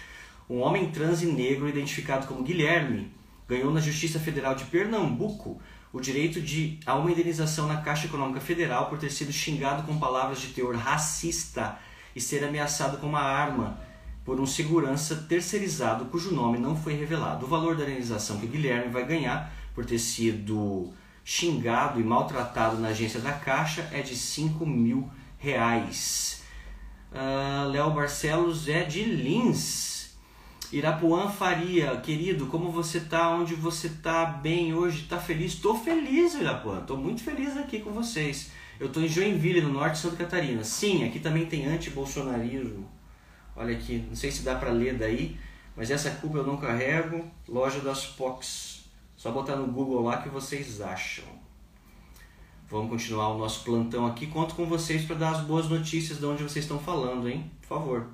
Um 0.50 0.58
homem 0.58 0.90
trans 0.90 1.22
e 1.22 1.26
negro 1.26 1.68
identificado 1.68 2.26
como 2.26 2.42
Guilherme 2.42 3.12
ganhou 3.48 3.72
na 3.72 3.78
Justiça 3.78 4.18
Federal 4.18 4.56
de 4.56 4.64
Pernambuco 4.64 5.62
o 5.92 6.00
direito 6.00 6.40
de 6.40 6.80
a 6.84 6.96
uma 6.96 7.12
indenização 7.12 7.68
na 7.68 7.80
Caixa 7.80 8.06
Econômica 8.06 8.40
Federal 8.40 8.86
por 8.86 8.98
ter 8.98 9.12
sido 9.12 9.32
xingado 9.32 9.84
com 9.84 10.00
palavras 10.00 10.40
de 10.40 10.48
teor 10.48 10.74
racista 10.74 11.78
e 12.14 12.20
ser 12.20 12.42
ameaçado 12.42 12.98
com 12.98 13.06
uma 13.06 13.22
arma 13.22 13.78
por 14.28 14.38
um 14.38 14.44
segurança 14.44 15.24
terceirizado 15.26 16.04
cujo 16.04 16.34
nome 16.34 16.58
não 16.58 16.76
foi 16.76 16.92
revelado. 16.92 17.46
O 17.46 17.48
valor 17.48 17.74
da 17.74 17.84
indenização 17.84 18.38
que 18.38 18.46
Guilherme 18.46 18.92
vai 18.92 19.06
ganhar 19.06 19.50
por 19.74 19.86
ter 19.86 19.98
sido 19.98 20.92
xingado 21.24 21.98
e 21.98 22.04
maltratado 22.04 22.76
na 22.76 22.88
agência 22.88 23.20
da 23.20 23.32
Caixa 23.32 23.88
é 23.90 24.02
de 24.02 24.14
5 24.14 24.66
mil 24.66 25.08
reais. 25.38 26.42
Uh, 27.10 27.70
Léo 27.70 27.90
Barcelos 27.90 28.68
é 28.68 28.82
de 28.82 29.02
Lins. 29.02 30.14
Irapuã 30.70 31.30
Faria, 31.30 31.96
querido, 31.96 32.48
como 32.48 32.70
você 32.70 33.00
tá? 33.00 33.30
Onde 33.30 33.54
você 33.54 33.88
tá 33.88 34.26
bem 34.26 34.74
hoje? 34.74 35.06
Tá 35.08 35.16
feliz? 35.16 35.54
Tô 35.54 35.74
feliz, 35.74 36.34
Irapuã. 36.34 36.80
Tô 36.80 36.98
muito 36.98 37.22
feliz 37.22 37.56
aqui 37.56 37.80
com 37.80 37.92
vocês. 37.92 38.50
Eu 38.78 38.90
tô 38.90 39.00
em 39.00 39.08
Joinville, 39.08 39.62
no 39.62 39.72
norte 39.72 39.94
de 39.94 40.00
Santa 40.00 40.16
Catarina. 40.16 40.62
Sim, 40.62 41.04
aqui 41.04 41.18
também 41.18 41.46
tem 41.46 41.64
anti-bolsonarismo. 41.64 42.97
Olha 43.60 43.76
aqui, 43.76 44.04
não 44.08 44.14
sei 44.14 44.30
se 44.30 44.42
dá 44.42 44.54
para 44.54 44.70
ler 44.70 44.96
daí, 44.96 45.36
mas 45.74 45.90
essa 45.90 46.12
culpa 46.12 46.38
eu 46.38 46.46
não 46.46 46.56
carrego. 46.56 47.28
Loja 47.48 47.80
das 47.80 48.06
Pox. 48.06 48.84
Só 49.16 49.32
botar 49.32 49.56
no 49.56 49.66
Google 49.66 50.04
lá 50.04 50.18
que 50.22 50.28
vocês 50.28 50.80
acham. 50.80 51.24
Vamos 52.70 52.88
continuar 52.88 53.30
o 53.30 53.38
nosso 53.38 53.64
plantão 53.64 54.06
aqui. 54.06 54.28
Conto 54.28 54.54
com 54.54 54.64
vocês 54.64 55.04
para 55.04 55.16
dar 55.16 55.30
as 55.32 55.40
boas 55.40 55.68
notícias 55.68 56.18
de 56.18 56.24
onde 56.24 56.44
vocês 56.44 56.64
estão 56.64 56.78
falando, 56.78 57.28
hein? 57.28 57.50
Por 57.62 57.66
favor. 57.66 58.06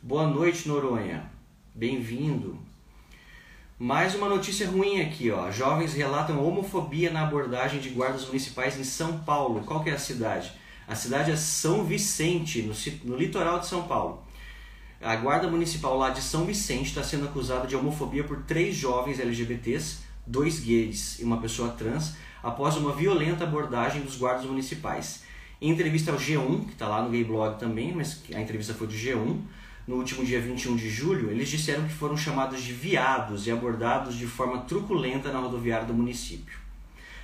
Boa 0.00 0.26
noite, 0.26 0.66
Noronha. 0.66 1.30
Bem-vindo. 1.74 2.58
Mais 3.78 4.14
uma 4.14 4.26
notícia 4.26 4.66
ruim 4.66 5.02
aqui, 5.02 5.30
ó. 5.30 5.50
Jovens 5.50 5.92
relatam 5.92 6.42
homofobia 6.42 7.10
na 7.10 7.24
abordagem 7.24 7.78
de 7.78 7.90
guardas 7.90 8.24
municipais 8.24 8.80
em 8.80 8.84
São 8.84 9.18
Paulo. 9.18 9.64
Qual 9.66 9.84
que 9.84 9.90
é 9.90 9.92
a 9.92 9.98
cidade? 9.98 10.50
A 10.88 10.94
cidade 10.94 11.30
é 11.30 11.36
São 11.36 11.84
Vicente, 11.84 12.62
no, 12.62 12.72
no 13.04 13.18
litoral 13.18 13.60
de 13.60 13.66
São 13.66 13.82
Paulo. 13.82 14.25
A 15.00 15.14
guarda 15.14 15.46
municipal 15.46 15.96
lá 15.98 16.08
de 16.08 16.22
São 16.22 16.46
Vicente 16.46 16.86
está 16.86 17.02
sendo 17.02 17.26
acusada 17.26 17.66
de 17.66 17.76
homofobia 17.76 18.24
por 18.24 18.42
três 18.44 18.74
jovens 18.74 19.20
LGBTs, 19.20 19.98
dois 20.26 20.58
gays 20.58 21.18
e 21.20 21.24
uma 21.24 21.38
pessoa 21.38 21.68
trans, 21.68 22.14
após 22.42 22.76
uma 22.76 22.92
violenta 22.92 23.44
abordagem 23.44 24.00
dos 24.00 24.16
guardas 24.16 24.46
municipais. 24.46 25.22
Em 25.60 25.70
entrevista 25.70 26.10
ao 26.10 26.18
G1, 26.18 26.64
que 26.64 26.72
está 26.72 26.88
lá 26.88 27.02
no 27.02 27.10
Gay 27.10 27.24
Blog 27.24 27.58
também, 27.58 27.94
mas 27.94 28.22
a 28.34 28.40
entrevista 28.40 28.72
foi 28.72 28.86
do 28.86 28.94
G1, 28.94 29.38
no 29.86 29.96
último 29.96 30.24
dia 30.24 30.40
21 30.40 30.74
de 30.76 30.88
julho, 30.88 31.30
eles 31.30 31.48
disseram 31.48 31.86
que 31.86 31.92
foram 31.92 32.16
chamados 32.16 32.62
de 32.62 32.72
viados 32.72 33.46
e 33.46 33.50
abordados 33.50 34.16
de 34.16 34.26
forma 34.26 34.62
truculenta 34.62 35.30
na 35.30 35.38
rodoviária 35.38 35.86
do 35.86 35.94
município. 35.94 36.58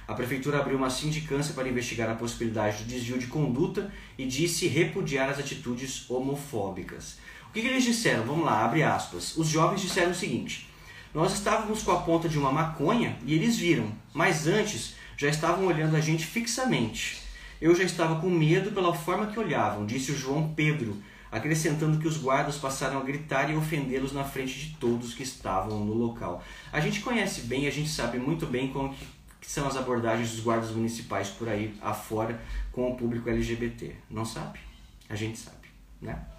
A 0.07 0.15
prefeitura 0.15 0.59
abriu 0.59 0.77
uma 0.77 0.91
sindicância 0.91 1.55
para 1.55 1.69
investigar 1.69 2.11
a 2.11 2.15
possibilidade 2.15 2.85
de 2.85 2.95
desvio 2.95 3.19
de 3.19 3.29
conduta 3.29 3.91
e 4.19 4.27
disse 4.27 4.67
repudiar 4.67 5.31
as 5.31 5.39
atitudes 5.39 6.09
homofóbicas. 6.11 7.19
O 7.53 7.55
que, 7.55 7.61
que 7.61 7.69
eles 7.69 7.85
disseram? 7.85 8.25
Vamos 8.25 8.47
lá, 8.47 8.65
abre 8.65 8.83
aspas. 8.83 9.37
Os 9.37 9.47
jovens 9.47 9.83
disseram 9.83 10.13
o 10.13 10.15
seguinte: 10.15 10.71
Nós 11.13 11.35
estávamos 11.35 11.83
com 11.83 11.93
a 11.93 12.01
ponta 12.01 12.27
de 12.27 12.39
uma 12.39 12.51
maconha 12.51 13.19
e 13.27 13.35
eles 13.35 13.59
viram, 13.59 13.93
mas 14.15 14.47
antes 14.47 14.95
já 15.19 15.29
estavam 15.29 15.67
olhando 15.67 15.95
a 15.95 16.01
gente 16.01 16.25
fixamente. 16.25 17.21
Eu 17.61 17.75
já 17.75 17.85
estava 17.85 18.19
com 18.19 18.31
medo 18.31 18.73
pela 18.73 18.95
forma 18.95 19.27
que 19.27 19.39
olhavam, 19.39 19.85
disse 19.85 20.13
o 20.13 20.17
João 20.17 20.55
Pedro, 20.55 20.97
acrescentando 21.31 21.99
que 21.99 22.09
os 22.09 22.17
guardas 22.17 22.57
passaram 22.57 22.99
a 22.99 23.05
gritar 23.05 23.51
e 23.51 23.55
ofendê-los 23.55 24.15
na 24.15 24.25
frente 24.25 24.59
de 24.59 24.77
todos 24.77 25.13
que 25.13 25.23
estavam 25.23 25.85
no 25.85 25.93
local. 25.93 26.43
A 26.73 26.81
gente 26.81 27.01
conhece 27.01 27.43
bem, 27.43 27.67
a 27.67 27.71
gente 27.71 27.91
sabe 27.91 28.17
muito 28.17 28.47
bem 28.47 28.69
como 28.69 28.95
que 29.39 29.51
são 29.51 29.69
as 29.69 29.77
abordagens 29.77 30.31
dos 30.31 30.41
guardas 30.41 30.71
municipais 30.71 31.29
por 31.29 31.51
aí 31.51 31.75
afora 31.83 32.43
com 32.73 32.91
o 32.91 32.97
público 32.97 33.29
LGBT. 33.29 33.95
Não 34.09 34.25
sabe? 34.25 34.59
A 35.07 35.15
gente 35.15 35.39
sabe, 35.39 35.69
né? 36.01 36.32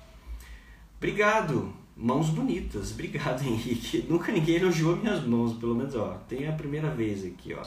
Obrigado, 1.04 1.74
mãos 1.98 2.30
bonitas. 2.30 2.94
Obrigado, 2.94 3.44
Henrique. 3.44 4.06
Nunca 4.10 4.32
ninguém 4.32 4.56
elogiou 4.56 4.96
minhas 4.96 5.22
mãos, 5.22 5.52
pelo 5.58 5.76
menos, 5.76 5.94
ó. 5.96 6.18
Tem 6.30 6.48
a 6.48 6.54
primeira 6.54 6.90
vez 6.90 7.26
aqui, 7.26 7.54
ó. 7.54 7.62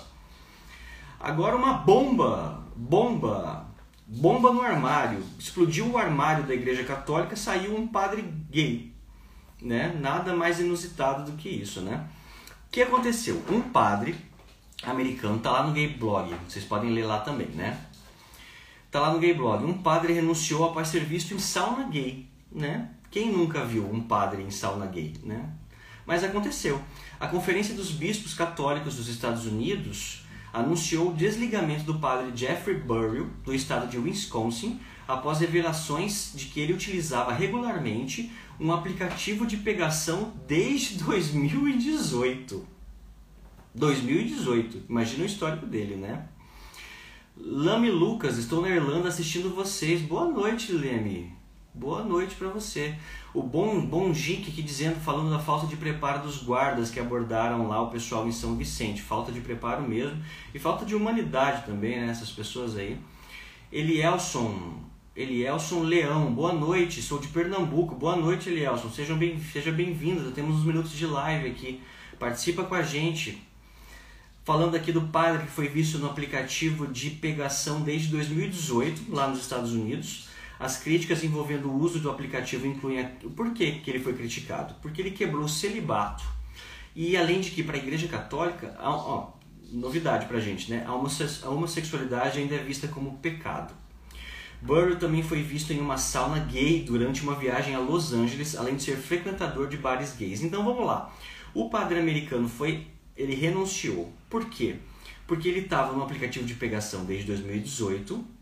Agora 1.21 1.55
uma 1.55 1.75
bomba, 1.75 2.64
bomba, 2.75 3.69
bomba 4.07 4.50
no 4.50 4.62
armário. 4.62 5.23
Explodiu 5.38 5.87
o 5.87 5.99
armário 5.99 6.45
da 6.45 6.55
Igreja 6.55 6.83
Católica, 6.83 7.37
saiu 7.37 7.76
um 7.76 7.87
padre 7.87 8.23
gay, 8.50 8.90
né? 9.61 9.95
Nada 10.00 10.35
mais 10.35 10.59
inusitado 10.59 11.31
do 11.31 11.37
que 11.37 11.50
isso, 11.50 11.83
né? 11.83 12.09
O 12.69 12.71
que 12.71 12.81
aconteceu? 12.81 13.43
Um 13.50 13.61
padre 13.61 14.16
americano 14.83 15.38
tá 15.40 15.50
lá 15.50 15.62
no 15.62 15.75
Gay 15.75 15.88
Blog, 15.88 16.35
vocês 16.49 16.64
podem 16.64 16.90
ler 16.90 17.05
lá 17.05 17.21
também, 17.21 17.49
né? 17.49 17.85
Tá 18.90 18.99
lá 18.99 19.12
no 19.12 19.19
Gay 19.19 19.35
Blog. 19.35 19.62
Um 19.62 19.76
padre 19.76 20.14
renunciou 20.14 20.71
após 20.71 20.88
ser 20.88 21.05
visto 21.05 21.35
em 21.35 21.38
sauna 21.38 21.87
gay, 21.90 22.26
né? 22.50 22.95
Quem 23.10 23.32
nunca 23.32 23.64
viu 23.64 23.90
um 23.90 24.00
padre 24.00 24.42
em 24.42 24.50
sauna 24.50 24.86
gay, 24.86 25.14
né? 25.22 25.48
Mas 26.06 26.22
aconteceu. 26.22 26.80
A 27.18 27.26
Conferência 27.26 27.75
dos 27.75 27.90
Bispos 27.90 28.34
Católicos 28.34 28.96
dos 28.96 29.08
Estados 29.08 29.46
Unidos 29.46 30.25
anunciou 30.52 31.10
o 31.10 31.14
desligamento 31.14 31.84
do 31.84 31.98
padre 31.98 32.32
Jeffrey 32.34 32.78
Burrill, 32.78 33.30
do 33.44 33.54
estado 33.54 33.88
de 33.88 33.98
Wisconsin, 33.98 34.80
após 35.06 35.40
revelações 35.40 36.32
de 36.34 36.46
que 36.46 36.60
ele 36.60 36.72
utilizava 36.72 37.32
regularmente 37.32 38.32
um 38.58 38.72
aplicativo 38.72 39.46
de 39.46 39.58
pegação 39.58 40.32
desde 40.46 40.96
2018. 41.04 42.66
2018, 43.75 44.84
imagina 44.88 45.25
o 45.25 45.26
histórico 45.26 45.66
dele, 45.66 45.96
né? 45.96 46.26
Lame 47.36 47.90
Lucas, 47.90 48.38
estou 48.38 48.62
na 48.62 48.70
Irlanda 48.70 49.08
assistindo 49.08 49.54
vocês. 49.54 50.00
Boa 50.00 50.26
noite, 50.26 50.72
Leme. 50.72 51.36
Boa 51.76 52.02
noite 52.02 52.35
para 52.37 52.49
você. 52.49 52.95
O 53.35 53.42
bom 53.42 53.85
bom 53.85 54.11
aqui 54.11 54.62
dizendo, 54.62 54.99
falando 54.99 55.28
da 55.28 55.38
falta 55.38 55.66
de 55.66 55.76
preparo 55.76 56.23
dos 56.23 56.42
guardas 56.42 56.90
que 56.90 56.99
abordaram 56.99 57.68
lá 57.68 57.83
o 57.83 57.90
pessoal 57.90 58.26
em 58.26 58.33
São 58.33 58.56
Vicente. 58.56 59.02
Falta 59.02 59.30
de 59.30 59.42
preparo 59.42 59.87
mesmo 59.87 60.16
e 60.54 60.59
falta 60.59 60.87
de 60.87 60.95
humanidade 60.95 61.66
também, 61.66 62.00
né? 62.00 62.11
Essas 62.11 62.30
pessoas 62.30 62.78
aí. 62.78 62.99
Elielson, 63.71 64.80
Elielson 65.14 65.83
Leão, 65.83 66.33
boa 66.33 66.54
noite. 66.54 67.02
Sou 67.02 67.18
de 67.18 67.28
Pernambuco. 67.28 67.95
Boa 67.95 68.16
noite, 68.16 68.49
Elielson. 68.49 68.88
Sejam 68.88 69.18
bem, 69.18 69.38
seja 69.38 69.71
bem-vindo. 69.71 70.30
Temos 70.30 70.56
uns 70.56 70.64
minutos 70.64 70.92
de 70.92 71.04
live 71.04 71.50
aqui. 71.50 71.83
Participa 72.18 72.64
com 72.64 72.75
a 72.75 72.80
gente. 72.80 73.47
Falando 74.45 74.76
aqui 74.76 74.92
do 74.92 75.02
padre 75.02 75.45
que 75.45 75.52
foi 75.52 75.68
visto 75.68 75.99
no 75.99 76.06
aplicativo 76.06 76.87
de 76.87 77.11
pegação 77.11 77.83
desde 77.83 78.09
2018 78.09 79.12
lá 79.14 79.28
nos 79.28 79.40
Estados 79.40 79.75
Unidos. 79.75 80.35
As 80.58 80.78
críticas 80.78 81.22
envolvendo 81.22 81.68
o 81.68 81.78
uso 81.78 81.98
do 81.98 82.10
aplicativo 82.10 82.66
incluem 82.66 83.04
por 83.36 83.52
que, 83.52 83.82
ele 83.86 84.00
foi 84.00 84.14
criticado? 84.14 84.75
Porque 84.80 85.02
ele 85.02 85.10
quebrou 85.10 85.44
o 85.44 85.48
celibato. 85.48 86.25
E 86.94 87.16
além 87.16 87.40
de 87.40 87.50
que 87.50 87.62
para 87.62 87.76
a 87.76 87.78
Igreja 87.78 88.08
Católica, 88.08 88.75
ó, 88.80 89.32
novidade 89.70 90.26
para 90.26 90.40
gente, 90.40 90.70
né? 90.70 90.84
A 90.86 90.94
homossexualidade 91.50 92.38
ainda 92.38 92.54
é 92.54 92.58
vista 92.58 92.88
como 92.88 93.18
pecado. 93.18 93.75
Burrow 94.62 94.96
também 94.96 95.22
foi 95.22 95.42
visto 95.42 95.72
em 95.72 95.78
uma 95.78 95.98
sauna 95.98 96.38
gay 96.38 96.82
durante 96.82 97.22
uma 97.22 97.34
viagem 97.34 97.75
a 97.75 97.78
Los 97.78 98.14
Angeles, 98.14 98.56
além 98.56 98.76
de 98.76 98.82
ser 98.82 98.96
frequentador 98.96 99.68
de 99.68 99.76
bares 99.76 100.16
gays. 100.16 100.42
Então 100.42 100.64
vamos 100.64 100.86
lá. 100.86 101.14
O 101.52 101.68
padre 101.68 101.98
americano 101.98 102.48
foi, 102.48 102.86
ele 103.14 103.34
renunciou. 103.34 104.12
Por 104.30 104.46
quê? 104.46 104.76
Porque 105.26 105.48
ele 105.48 105.60
estava 105.60 105.92
no 105.92 106.02
aplicativo 106.02 106.46
de 106.46 106.54
pegação 106.54 107.04
desde 107.04 107.26
2018 107.26 108.36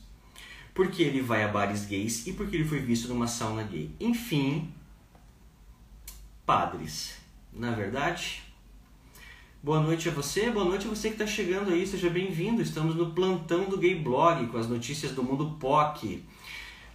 porque 0.75 1.05
ele 1.05 1.23
vai 1.23 1.45
a 1.45 1.49
bares 1.49 1.87
gays 1.87 2.27
e 2.27 2.33
porque 2.33 2.57
ele 2.57 2.65
foi 2.65 2.81
visto 2.81 3.09
numa 3.09 3.29
sauna 3.29 3.63
gay. 3.63 3.95
Enfim, 4.01 4.69
padres, 6.45 7.17
na 7.53 7.71
é 7.71 7.75
verdade. 7.75 8.43
Boa 9.63 9.81
noite 9.81 10.09
a 10.11 10.13
você, 10.13 10.51
boa 10.51 10.67
noite 10.67 10.87
a 10.87 10.91
você 10.91 11.09
que 11.09 11.15
está 11.15 11.27
chegando 11.27 11.73
aí, 11.73 11.87
seja 11.87 12.11
bem-vindo. 12.11 12.61
Estamos 12.61 12.95
no 12.97 13.13
plantão 13.13 13.65
do 13.65 13.79
Gay 13.79 13.95
Blog 13.95 14.49
com 14.49 14.59
as 14.59 14.69
notícias 14.69 15.13
do 15.13 15.23
mundo 15.23 15.57
POC. 15.59 16.23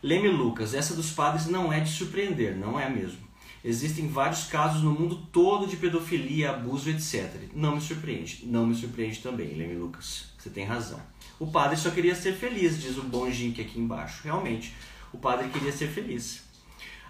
Leme 0.04 0.28
Lucas, 0.28 0.76
essa 0.76 0.94
dos 0.94 1.12
padres 1.12 1.48
não 1.48 1.74
é 1.74 1.80
de 1.80 1.90
surpreender, 1.90 2.56
não 2.56 2.80
é 2.80 2.88
mesmo. 2.88 3.28
Existem 3.64 4.08
vários 4.08 4.44
casos 4.44 4.84
no 4.84 4.92
mundo 4.92 5.16
todo 5.32 5.66
de 5.66 5.78
pedofilia, 5.78 6.52
abuso, 6.52 6.90
etc. 6.90 7.50
Não 7.56 7.76
me 7.76 7.82
surpreende, 7.82 8.46
não 8.46 8.68
me 8.68 8.76
surpreende 8.76 9.20
também, 9.20 9.56
Leme 9.56 9.76
Lucas. 9.76 10.29
Você 10.40 10.50
tem 10.50 10.64
razão. 10.64 11.02
O 11.38 11.48
padre 11.48 11.76
só 11.76 11.92
queria 11.92 12.16
ser 12.16 12.32
feliz, 12.32 12.82
diz 12.82 12.98
o 12.98 13.04
bom 13.04 13.30
Jink 13.30 13.60
aqui 13.60 13.78
embaixo. 13.78 14.22
Realmente, 14.24 14.74
o 15.12 15.18
padre 15.18 15.50
queria 15.50 15.72
ser 15.72 15.90
feliz. 15.90 16.44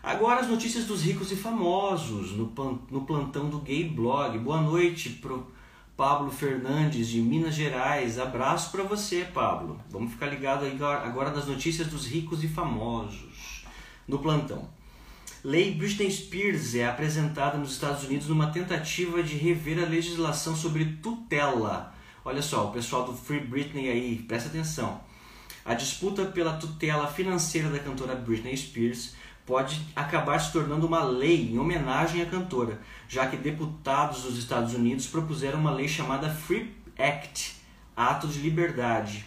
Agora 0.01 0.39
as 0.39 0.47
notícias 0.47 0.85
dos 0.85 1.03
ricos 1.03 1.31
e 1.31 1.35
famosos 1.35 2.31
no, 2.31 2.51
no 2.89 3.01
plantão 3.05 3.47
do 3.47 3.59
Gay 3.59 3.87
Blog. 3.87 4.35
Boa 4.39 4.59
noite 4.59 5.11
pro 5.11 5.45
Pablo 5.95 6.31
Fernandes 6.31 7.07
de 7.07 7.21
Minas 7.21 7.53
Gerais. 7.53 8.17
Abraço 8.17 8.71
para 8.71 8.83
você, 8.83 9.25
Pablo. 9.31 9.79
Vamos 9.91 10.13
ficar 10.13 10.25
ligado 10.25 10.65
agora 10.65 11.29
nas 11.29 11.45
notícias 11.45 11.85
dos 11.85 12.07
ricos 12.07 12.43
e 12.43 12.47
famosos 12.47 13.63
no 14.07 14.17
plantão. 14.17 14.67
Lei 15.43 15.75
Britney 15.75 16.09
Spears 16.09 16.73
é 16.73 16.87
apresentada 16.87 17.59
nos 17.59 17.73
Estados 17.73 18.05
Unidos 18.05 18.27
numa 18.27 18.47
tentativa 18.47 19.21
de 19.21 19.35
rever 19.35 19.77
a 19.83 19.87
legislação 19.87 20.55
sobre 20.55 20.97
tutela 21.03 21.93
Olha 22.23 22.41
só, 22.41 22.67
o 22.67 22.71
pessoal 22.71 23.05
do 23.05 23.13
Free 23.13 23.39
Britney 23.39 23.89
aí, 23.89 24.17
presta 24.27 24.49
atenção. 24.49 24.99
A 25.63 25.73
disputa 25.73 26.25
pela 26.25 26.57
tutela 26.57 27.07
financeira 27.07 27.69
da 27.69 27.79
cantora 27.79 28.15
Britney 28.15 28.57
Spears 28.57 29.15
pode 29.45 29.81
acabar 29.95 30.39
se 30.39 30.51
tornando 30.51 30.85
uma 30.85 31.03
lei 31.03 31.51
em 31.51 31.57
homenagem 31.57 32.21
à 32.21 32.25
cantora, 32.25 32.79
já 33.07 33.27
que 33.27 33.37
deputados 33.37 34.23
dos 34.23 34.37
Estados 34.37 34.73
Unidos 34.73 35.07
propuseram 35.07 35.59
uma 35.59 35.71
lei 35.71 35.87
chamada 35.87 36.29
Free 36.29 36.75
Act, 36.97 37.55
Ato 37.95 38.27
de 38.27 38.39
Liberdade. 38.39 39.25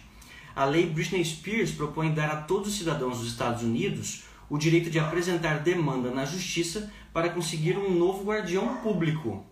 A 0.55 0.65
lei 0.65 0.85
Britney 0.85 1.25
Spears 1.25 1.71
propõe 1.71 2.13
dar 2.13 2.29
a 2.29 2.37
todos 2.37 2.69
os 2.69 2.77
cidadãos 2.77 3.19
dos 3.19 3.27
Estados 3.27 3.63
Unidos 3.63 4.23
o 4.49 4.57
direito 4.57 4.89
de 4.89 4.99
apresentar 4.99 5.59
demanda 5.59 6.11
na 6.11 6.25
justiça 6.25 6.91
para 7.11 7.29
conseguir 7.29 7.77
um 7.77 7.89
novo 7.89 8.23
guardião 8.23 8.77
público. 8.77 9.43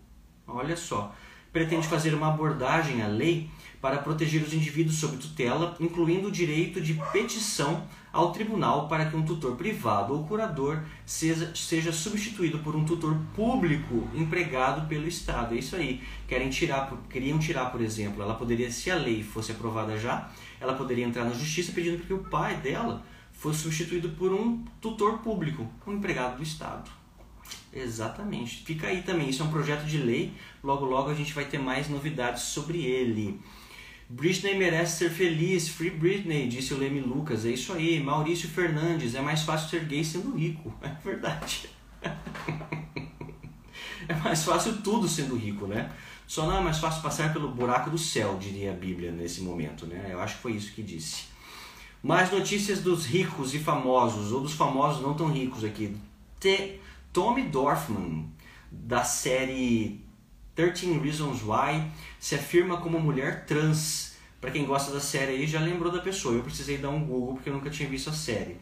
Olha 0.47 0.77
só. 0.77 1.15
Pretende 1.51 1.87
fazer 1.87 2.13
uma 2.13 2.29
abordagem 2.29 3.01
à 3.01 3.07
lei 3.07 3.49
para 3.81 3.97
proteger 3.97 4.43
os 4.43 4.53
indivíduos 4.53 4.97
sob 4.97 5.17
tutela, 5.17 5.75
incluindo 5.79 6.27
o 6.27 6.31
direito 6.31 6.79
de 6.79 6.93
petição 7.11 7.83
ao 8.13 8.31
tribunal 8.31 8.87
para 8.87 9.05
que 9.05 9.15
um 9.15 9.23
tutor 9.23 9.55
privado 9.55 10.13
ou 10.13 10.23
curador 10.25 10.83
seja, 11.05 11.51
seja 11.55 11.91
substituído 11.91 12.59
por 12.59 12.75
um 12.75 12.85
tutor 12.85 13.17
público 13.35 14.07
empregado 14.13 14.87
pelo 14.87 15.07
Estado. 15.07 15.55
É 15.55 15.57
isso 15.57 15.75
aí. 15.75 16.01
Querem 16.27 16.49
tirar, 16.49 16.91
queriam 17.09 17.39
tirar, 17.39 17.71
por 17.71 17.81
exemplo, 17.81 18.21
ela 18.21 18.35
poderia, 18.35 18.69
se 18.71 18.91
a 18.91 18.95
lei 18.95 19.23
fosse 19.23 19.51
aprovada 19.51 19.97
já, 19.97 20.29
ela 20.59 20.73
poderia 20.73 21.05
entrar 21.05 21.23
na 21.23 21.33
justiça 21.33 21.71
pedindo 21.71 22.05
que 22.05 22.13
o 22.13 22.19
pai 22.19 22.57
dela 22.57 23.03
fosse 23.31 23.63
substituído 23.63 24.09
por 24.09 24.31
um 24.31 24.63
tutor 24.79 25.19
público, 25.19 25.67
um 25.87 25.93
empregado 25.93 26.37
do 26.37 26.43
Estado. 26.43 27.00
Exatamente. 27.73 28.63
Fica 28.63 28.87
aí 28.87 29.01
também. 29.01 29.29
Isso 29.29 29.41
é 29.41 29.45
um 29.45 29.51
projeto 29.51 29.85
de 29.85 29.97
lei. 29.97 30.33
Logo, 30.63 30.85
logo 30.85 31.09
a 31.09 31.13
gente 31.13 31.33
vai 31.33 31.45
ter 31.45 31.57
mais 31.57 31.89
novidades 31.89 32.43
sobre 32.43 32.83
ele. 32.83 33.39
Britney 34.09 34.55
merece 34.55 34.97
ser 34.97 35.09
feliz. 35.09 35.69
Free 35.69 35.89
Britney, 35.89 36.47
disse 36.47 36.73
o 36.73 36.77
Leme 36.77 36.99
Lucas. 36.99 37.45
É 37.45 37.49
isso 37.49 37.71
aí. 37.73 38.01
Maurício 38.01 38.49
Fernandes. 38.49 39.15
É 39.15 39.21
mais 39.21 39.43
fácil 39.43 39.69
ser 39.69 39.85
gay 39.85 40.03
sendo 40.03 40.35
rico. 40.35 40.73
É 40.83 40.89
verdade. 41.03 41.69
é 44.07 44.15
mais 44.15 44.43
fácil 44.43 44.81
tudo 44.81 45.07
sendo 45.07 45.35
rico, 45.35 45.67
né? 45.67 45.91
Só 46.27 46.45
não 46.45 46.57
é 46.57 46.61
mais 46.61 46.77
fácil 46.79 47.01
passar 47.01 47.33
pelo 47.33 47.49
buraco 47.49 47.89
do 47.89 47.97
céu, 47.97 48.37
diria 48.39 48.71
a 48.71 48.73
Bíblia 48.73 49.11
nesse 49.11 49.41
momento, 49.41 49.85
né? 49.85 50.07
Eu 50.09 50.19
acho 50.21 50.37
que 50.37 50.41
foi 50.41 50.53
isso 50.53 50.71
que 50.71 50.81
disse. 50.81 51.25
Mais 52.01 52.31
notícias 52.31 52.81
dos 52.81 53.05
ricos 53.05 53.53
e 53.53 53.59
famosos, 53.59 54.31
ou 54.31 54.41
dos 54.41 54.53
famosos 54.53 55.01
não 55.01 55.13
tão 55.13 55.29
ricos 55.29 55.63
aqui. 55.63 55.95
T 56.39 56.79
Tommy 57.13 57.43
Dorfman, 57.43 58.25
da 58.71 59.03
série 59.03 59.99
13 60.55 60.97
Reasons 60.99 61.41
Why, 61.43 61.91
se 62.17 62.35
afirma 62.35 62.77
como 62.77 62.99
mulher 62.99 63.45
trans. 63.45 64.15
Para 64.39 64.51
quem 64.51 64.65
gosta 64.65 64.93
da 64.93 64.99
série 64.99 65.33
aí 65.33 65.45
já 65.45 65.59
lembrou 65.59 65.91
da 65.91 65.99
pessoa. 65.99 66.35
Eu 66.35 66.43
precisei 66.43 66.77
dar 66.77 66.89
um 66.89 67.03
Google 67.05 67.33
porque 67.35 67.49
eu 67.49 67.53
nunca 67.53 67.69
tinha 67.69 67.89
visto 67.89 68.09
a 68.09 68.13
série. 68.13 68.57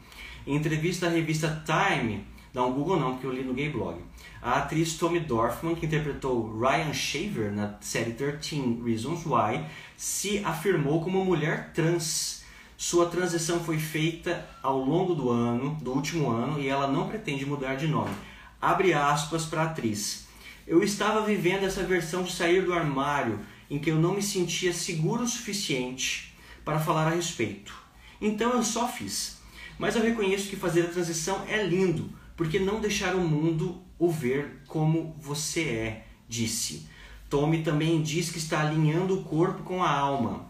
Em 0.48 0.56
entrevista 0.56 1.06
à 1.06 1.10
revista 1.10 1.63
Time, 1.63 2.25
dá 2.51 2.65
um 2.65 2.74
Google 2.74 3.00
não, 3.00 3.12
porque 3.13 3.27
eu 3.27 3.32
li 3.32 3.44
no 3.44 3.53
Gay 3.53 3.70
Blog. 3.70 4.01
A 4.41 4.56
atriz 4.56 4.98
Tommy 4.98 5.20
Dorfman, 5.20 5.75
que 5.75 5.86
interpretou 5.86 6.60
Ryan 6.60 6.91
Shaver 6.91 7.51
na 7.51 7.77
série 7.82 8.13
13 8.13 8.82
Reasons 8.84 9.25
Why, 9.27 9.63
se 9.96 10.44
afirmou 10.44 11.03
como 11.03 11.24
mulher 11.24 11.72
trans. 11.72 12.44
Sua 12.75 13.06
transição 13.08 13.60
foi 13.60 13.77
feita 13.77 14.48
ao 14.63 14.79
longo 14.79 15.13
do 15.13 15.29
ano, 15.29 15.77
do 15.82 15.91
último 15.91 16.32
ano, 16.32 16.60
e 16.60 16.68
ela 16.68 16.88
não 16.88 17.08
pretende 17.08 17.46
mudar 17.46 17.75
de 17.75 17.88
nome. 17.88 18.15
Abre 18.61 18.93
aspas 18.93 19.45
para 19.45 19.61
a 19.61 19.65
atriz. 19.65 20.27
Eu 20.67 20.83
estava 20.83 21.25
vivendo 21.25 21.63
essa 21.63 21.83
versão 21.83 22.23
de 22.23 22.33
sair 22.33 22.65
do 22.65 22.73
armário 22.73 23.39
em 23.69 23.79
que 23.79 23.89
eu 23.89 23.95
não 23.95 24.15
me 24.15 24.21
sentia 24.21 24.73
seguro 24.73 25.23
o 25.23 25.27
suficiente 25.27 26.35
para 26.65 26.79
falar 26.79 27.07
a 27.07 27.15
respeito. 27.15 27.73
Então 28.19 28.51
eu 28.51 28.63
só 28.63 28.87
fiz. 28.87 29.39
Mas 29.77 29.95
eu 29.95 30.03
reconheço 30.03 30.49
que 30.49 30.57
fazer 30.57 30.81
a 30.81 30.89
transição 30.89 31.45
é 31.47 31.63
lindo, 31.63 32.09
porque 32.35 32.59
não 32.59 32.81
deixar 32.81 33.15
o 33.15 33.21
mundo 33.21 33.81
o 33.97 34.11
ver 34.11 34.61
como 34.67 35.15
você 35.19 35.61
é, 35.61 36.07
disse. 36.27 36.85
Tommy 37.29 37.63
também 37.63 38.01
diz 38.01 38.29
que 38.29 38.39
está 38.39 38.59
alinhando 38.59 39.19
o 39.19 39.23
corpo 39.23 39.63
com 39.63 39.81
a 39.81 39.89
alma. 39.89 40.49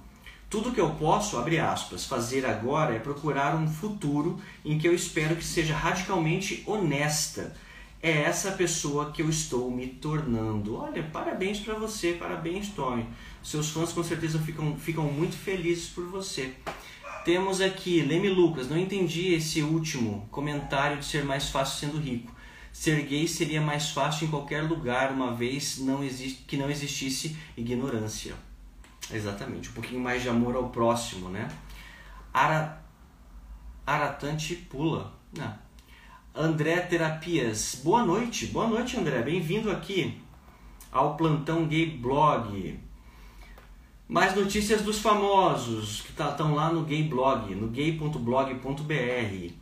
Tudo 0.50 0.72
que 0.72 0.82
eu 0.82 0.90
posso, 0.96 1.38
abre 1.38 1.60
aspas, 1.60 2.06
fazer 2.06 2.44
agora 2.44 2.96
é 2.96 3.00
procurar 3.00 3.56
um 3.56 3.68
futuro 3.68 4.42
em 4.66 4.80
que 4.80 4.88
eu 4.88 4.96
espero 4.96 5.36
que 5.36 5.46
seja 5.46 5.76
radicalmente 5.76 6.64
honesta 6.66 7.56
é 8.02 8.22
essa 8.22 8.52
pessoa 8.54 9.12
que 9.12 9.22
eu 9.22 9.30
estou 9.30 9.70
me 9.70 9.88
tornando. 9.88 10.78
Olha, 10.78 11.04
parabéns 11.04 11.60
para 11.60 11.74
você, 11.74 12.14
parabéns, 12.14 12.70
Tommy. 12.70 13.06
Seus 13.44 13.70
fãs 13.70 13.92
com 13.92 14.04
certeza 14.04 14.40
ficam, 14.40 14.76
ficam 14.78 15.06
muito 15.06 15.36
felizes 15.36 15.90
por 15.90 16.06
você. 16.06 16.54
Temos 17.26 17.60
aqui, 17.60 18.02
Leme 18.02 18.30
Lucas, 18.30 18.70
não 18.70 18.78
entendi 18.78 19.34
esse 19.34 19.62
último 19.62 20.28
comentário 20.32 20.98
de 20.98 21.06
ser 21.06 21.26
mais 21.26 21.50
fácil 21.50 21.88
sendo 21.88 22.02
rico. 22.02 22.34
Ser 22.72 23.02
gay 23.06 23.28
seria 23.28 23.60
mais 23.60 23.90
fácil 23.90 24.28
em 24.28 24.30
qualquer 24.30 24.64
lugar, 24.64 25.12
uma 25.12 25.34
vez 25.34 25.80
não 25.80 26.04
existe, 26.04 26.44
que 26.44 26.56
não 26.56 26.70
existisse 26.70 27.36
ignorância. 27.58 28.34
Exatamente, 29.12 29.70
um 29.70 29.74
pouquinho 29.74 30.00
mais 30.00 30.22
de 30.22 30.30
amor 30.30 30.56
ao 30.56 30.70
próximo, 30.70 31.30
né? 31.30 31.50
Ara, 32.34 32.82
aratante 33.86 34.56
pula. 34.56 35.14
Não, 35.36 35.54
André 36.36 36.80
Terapias. 36.82 37.82
Boa 37.84 38.06
noite, 38.06 38.46
boa 38.48 38.68
noite 38.68 38.96
André, 38.96 39.22
bem-vindo 39.22 39.72
aqui 39.72 40.22
ao 40.92 41.18
Plantão 41.18 41.66
Gay 41.66 41.88
Blog. 41.88 42.80
Mais 44.08 44.36
notícias 44.36 44.84
dos 44.84 45.00
famosos 45.00 46.02
que 46.02 46.12
estão 46.12 46.36
tá, 46.36 46.44
lá 46.44 46.72
no 46.72 46.84
Gay 46.84 47.04
Blog, 47.04 47.54
no 47.56 47.68
gay.blog.br. 47.68 49.54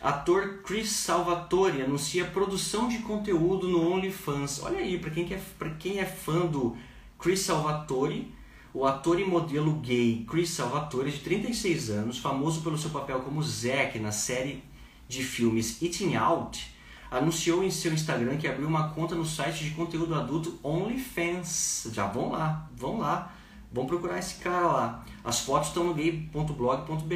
Ator 0.00 0.62
Chris 0.64 0.90
Salvatore 0.90 1.82
anuncia 1.82 2.24
produção 2.24 2.88
de 2.88 2.98
conteúdo 2.98 3.68
no 3.68 3.92
OnlyFans. 3.92 4.62
Olha 4.62 4.78
aí, 4.78 4.98
para 4.98 5.10
quem, 5.10 5.28
é, 5.32 5.40
quem 5.78 5.98
é 5.98 6.06
fã 6.06 6.46
do 6.46 6.76
Chris 7.18 7.40
Salvatore, 7.40 8.34
o 8.72 8.86
ator 8.86 9.20
e 9.20 9.24
modelo 9.24 9.74
gay 9.74 10.24
Chris 10.28 10.48
Salvatore, 10.50 11.10
de 11.10 11.18
36 11.18 11.90
anos, 11.90 12.18
famoso 12.18 12.62
pelo 12.62 12.78
seu 12.78 12.90
papel 12.90 13.20
como 13.20 13.42
Zack 13.42 13.98
na 13.98 14.12
série 14.12 14.69
de 15.10 15.24
filmes 15.24 15.82
Eating 15.82 16.14
Out, 16.14 16.72
anunciou 17.10 17.64
em 17.64 17.70
seu 17.70 17.92
Instagram 17.92 18.36
que 18.36 18.46
abriu 18.46 18.68
uma 18.68 18.90
conta 18.90 19.16
no 19.16 19.26
site 19.26 19.64
de 19.64 19.70
conteúdo 19.72 20.14
adulto 20.14 20.60
OnlyFans. 20.62 21.88
Já 21.92 22.06
vão 22.06 22.30
lá, 22.30 22.70
vão 22.76 22.98
lá, 22.98 23.34
vão 23.72 23.86
procurar 23.86 24.20
esse 24.20 24.36
cara 24.36 24.68
lá. 24.68 25.04
As 25.24 25.40
fotos 25.40 25.68
estão 25.68 25.82
no 25.82 25.94
gay.blog.br. 25.94 27.14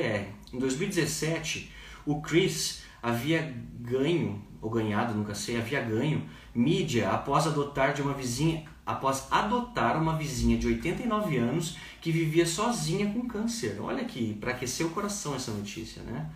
Em 0.53 0.59
2017, 0.59 1.71
o 2.05 2.21
Chris 2.21 2.83
havia 3.01 3.55
ganho, 3.79 4.43
ou 4.61 4.69
ganhado, 4.69 5.15
nunca 5.15 5.35
sei, 5.35 5.57
havia 5.57 5.81
ganho 5.81 6.29
mídia 6.53 7.11
após 7.11 7.47
adotar 7.47 7.95
de 7.95 8.03
uma 8.03 8.13
vizinha, 8.13 8.65
após 8.85 9.29
adotar 9.31 10.01
uma 10.03 10.17
vizinha 10.17 10.59
de 10.59 10.67
89 10.67 11.37
anos 11.37 11.77
que 12.01 12.11
vivia 12.11 12.45
sozinha 12.45 13.13
com 13.13 13.29
câncer. 13.29 13.77
Olha 13.81 14.03
aqui, 14.03 14.37
para 14.41 14.51
aquecer 14.51 14.85
o 14.85 14.91
coração 14.91 15.37
essa 15.37 15.53
notícia, 15.53 16.03
né? 16.03 16.29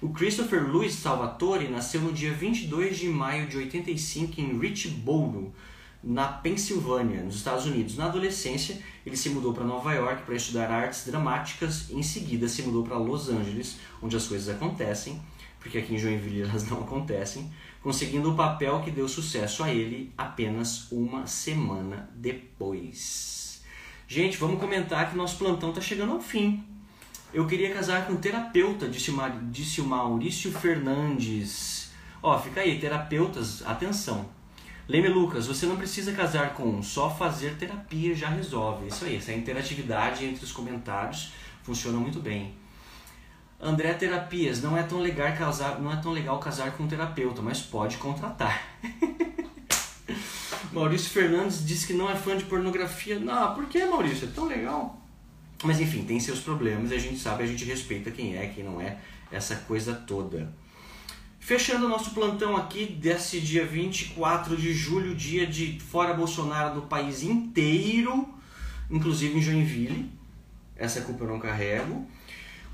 O 0.00 0.10
Christopher 0.10 0.62
Louis 0.62 0.92
Salvatore 0.92 1.68
nasceu 1.68 2.02
no 2.02 2.12
dia 2.12 2.30
22 2.30 2.98
de 2.98 3.08
maio 3.08 3.46
de 3.46 3.56
85 3.56 4.38
em 4.38 4.58
Richboro, 4.58 5.54
na 6.04 6.28
Pensilvânia, 6.28 7.22
nos 7.22 7.36
Estados 7.36 7.64
Unidos. 7.64 7.96
Na 7.96 8.04
adolescência, 8.04 8.78
ele 9.06 9.16
se 9.16 9.30
mudou 9.30 9.54
para 9.54 9.64
Nova 9.64 9.94
York 9.94 10.24
para 10.24 10.36
estudar 10.36 10.70
artes 10.70 11.06
dramáticas 11.06 11.90
em 11.90 12.02
seguida 12.02 12.46
se 12.46 12.62
mudou 12.62 12.84
para 12.84 12.98
Los 12.98 13.30
Angeles, 13.30 13.78
onde 14.02 14.14
as 14.14 14.26
coisas 14.26 14.54
acontecem, 14.54 15.18
porque 15.58 15.78
aqui 15.78 15.94
em 15.94 15.98
Joinville 15.98 16.42
elas 16.42 16.68
não 16.68 16.82
acontecem, 16.82 17.50
conseguindo 17.82 18.30
o 18.30 18.36
papel 18.36 18.82
que 18.82 18.90
deu 18.90 19.08
sucesso 19.08 19.64
a 19.64 19.72
ele 19.72 20.12
apenas 20.18 20.92
uma 20.92 21.26
semana 21.26 22.10
depois. 22.14 23.62
Gente, 24.06 24.36
vamos 24.36 24.60
comentar 24.60 25.10
que 25.10 25.16
nosso 25.16 25.38
plantão 25.38 25.70
está 25.70 25.80
chegando 25.80 26.12
ao 26.12 26.20
fim. 26.20 26.75
Eu 27.36 27.46
queria 27.46 27.70
casar 27.70 28.06
com 28.06 28.14
um 28.14 28.16
terapeuta, 28.16 28.88
disse, 28.88 29.12
disse 29.50 29.82
o 29.82 29.84
Maurício 29.84 30.50
Fernandes. 30.50 31.90
Ó, 32.22 32.38
fica 32.38 32.62
aí, 32.62 32.78
terapeutas, 32.80 33.62
atenção. 33.66 34.24
Leme 34.88 35.08
Lucas, 35.08 35.46
você 35.46 35.66
não 35.66 35.76
precisa 35.76 36.12
casar 36.12 36.54
com 36.54 36.62
um, 36.62 36.82
só 36.82 37.14
fazer 37.14 37.58
terapia 37.58 38.14
já 38.14 38.30
resolve. 38.30 38.86
Isso 38.86 39.04
aí, 39.04 39.16
essa 39.16 39.34
interatividade 39.34 40.24
entre 40.24 40.42
os 40.46 40.50
comentários 40.50 41.34
funciona 41.62 41.98
muito 41.98 42.20
bem. 42.20 42.54
André 43.60 43.92
Terapias, 43.92 44.62
não 44.62 44.74
é 44.74 44.82
tão 44.82 45.00
legal 45.00 45.30
casar, 45.36 45.78
não 45.78 45.92
é 45.92 45.96
tão 45.96 46.12
legal 46.12 46.38
casar 46.38 46.72
com 46.72 46.84
um 46.84 46.88
terapeuta, 46.88 47.42
mas 47.42 47.60
pode 47.60 47.98
contratar. 47.98 48.66
Maurício 50.72 51.10
Fernandes 51.10 51.66
disse 51.66 51.86
que 51.86 51.92
não 51.92 52.10
é 52.10 52.16
fã 52.16 52.34
de 52.34 52.44
pornografia. 52.44 53.18
Não, 53.18 53.54
por 53.54 53.66
que 53.66 53.84
Maurício? 53.84 54.26
É 54.26 54.30
tão 54.34 54.46
legal. 54.46 55.05
Mas 55.62 55.80
enfim, 55.80 56.04
tem 56.04 56.20
seus 56.20 56.40
problemas 56.40 56.90
e 56.90 56.94
a 56.94 56.98
gente 56.98 57.18
sabe, 57.18 57.42
a 57.42 57.46
gente 57.46 57.64
respeita 57.64 58.10
quem 58.10 58.36
é, 58.36 58.46
quem 58.48 58.62
não 58.62 58.80
é, 58.80 58.98
essa 59.30 59.56
coisa 59.56 59.94
toda. 59.94 60.52
Fechando 61.40 61.86
o 61.86 61.88
nosso 61.88 62.10
plantão 62.10 62.56
aqui 62.56 62.86
desse 62.86 63.40
dia 63.40 63.64
24 63.64 64.56
de 64.56 64.72
julho, 64.74 65.14
dia 65.14 65.46
de 65.46 65.78
fora 65.78 66.12
Bolsonaro 66.12 66.74
no 66.74 66.82
país 66.82 67.22
inteiro, 67.22 68.28
inclusive 68.90 69.38
em 69.38 69.42
Joinville. 69.42 70.10
Essa 70.76 71.00
culpa 71.02 71.24
eu 71.24 71.28
não 71.28 71.38
carrego. 71.38 72.04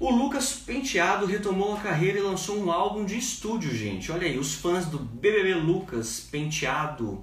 O 0.01 0.11
Lucas 0.11 0.55
Penteado 0.55 1.27
retomou 1.27 1.77
a 1.77 1.81
carreira 1.81 2.19
e 2.19 2.23
lançou 2.23 2.59
um 2.59 2.73
álbum 2.73 3.05
de 3.05 3.17
estúdio, 3.17 3.73
gente. 3.77 4.11
Olha 4.11 4.27
aí, 4.27 4.37
os 4.37 4.55
fãs 4.55 4.87
do 4.87 4.99
BBB 4.99 5.55
Lucas 5.55 6.19
Penteado, 6.19 7.23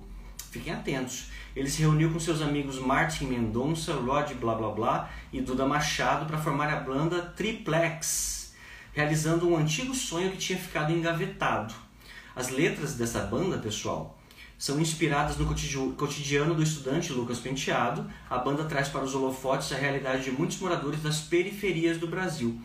fiquem 0.51 0.71
atentos. 0.71 1.25
Ele 1.59 1.69
se 1.69 1.81
reuniu 1.81 2.09
com 2.09 2.21
seus 2.21 2.41
amigos 2.41 2.79
Martin 2.79 3.25
Mendonça, 3.25 3.93
Rod 3.93 4.31
Blá 4.35 4.55
Blá 4.55 4.69
Blá 4.69 5.09
e 5.33 5.41
Duda 5.41 5.65
Machado 5.65 6.25
para 6.25 6.37
formar 6.37 6.69
a 6.69 6.77
banda 6.79 7.21
Triplex. 7.35 8.53
realizando 8.93 9.45
um 9.45 9.57
antigo 9.57 9.93
sonho 9.93 10.31
que 10.31 10.37
tinha 10.37 10.57
ficado 10.57 10.93
engavetado. 10.93 11.73
As 12.33 12.47
letras 12.47 12.95
dessa 12.95 13.19
banda, 13.23 13.57
pessoal, 13.57 14.17
são 14.57 14.79
inspiradas 14.79 15.35
no 15.35 15.45
cotidiano 15.97 16.55
do 16.55 16.63
estudante 16.63 17.11
Lucas 17.11 17.39
Penteado. 17.39 18.09
A 18.29 18.37
banda 18.37 18.63
traz 18.63 18.87
para 18.87 19.03
os 19.03 19.13
holofotes 19.13 19.73
a 19.73 19.75
realidade 19.75 20.23
de 20.23 20.31
muitos 20.31 20.59
moradores 20.59 21.03
das 21.03 21.19
periferias 21.19 21.97
do 21.97 22.07
Brasil. 22.07 22.57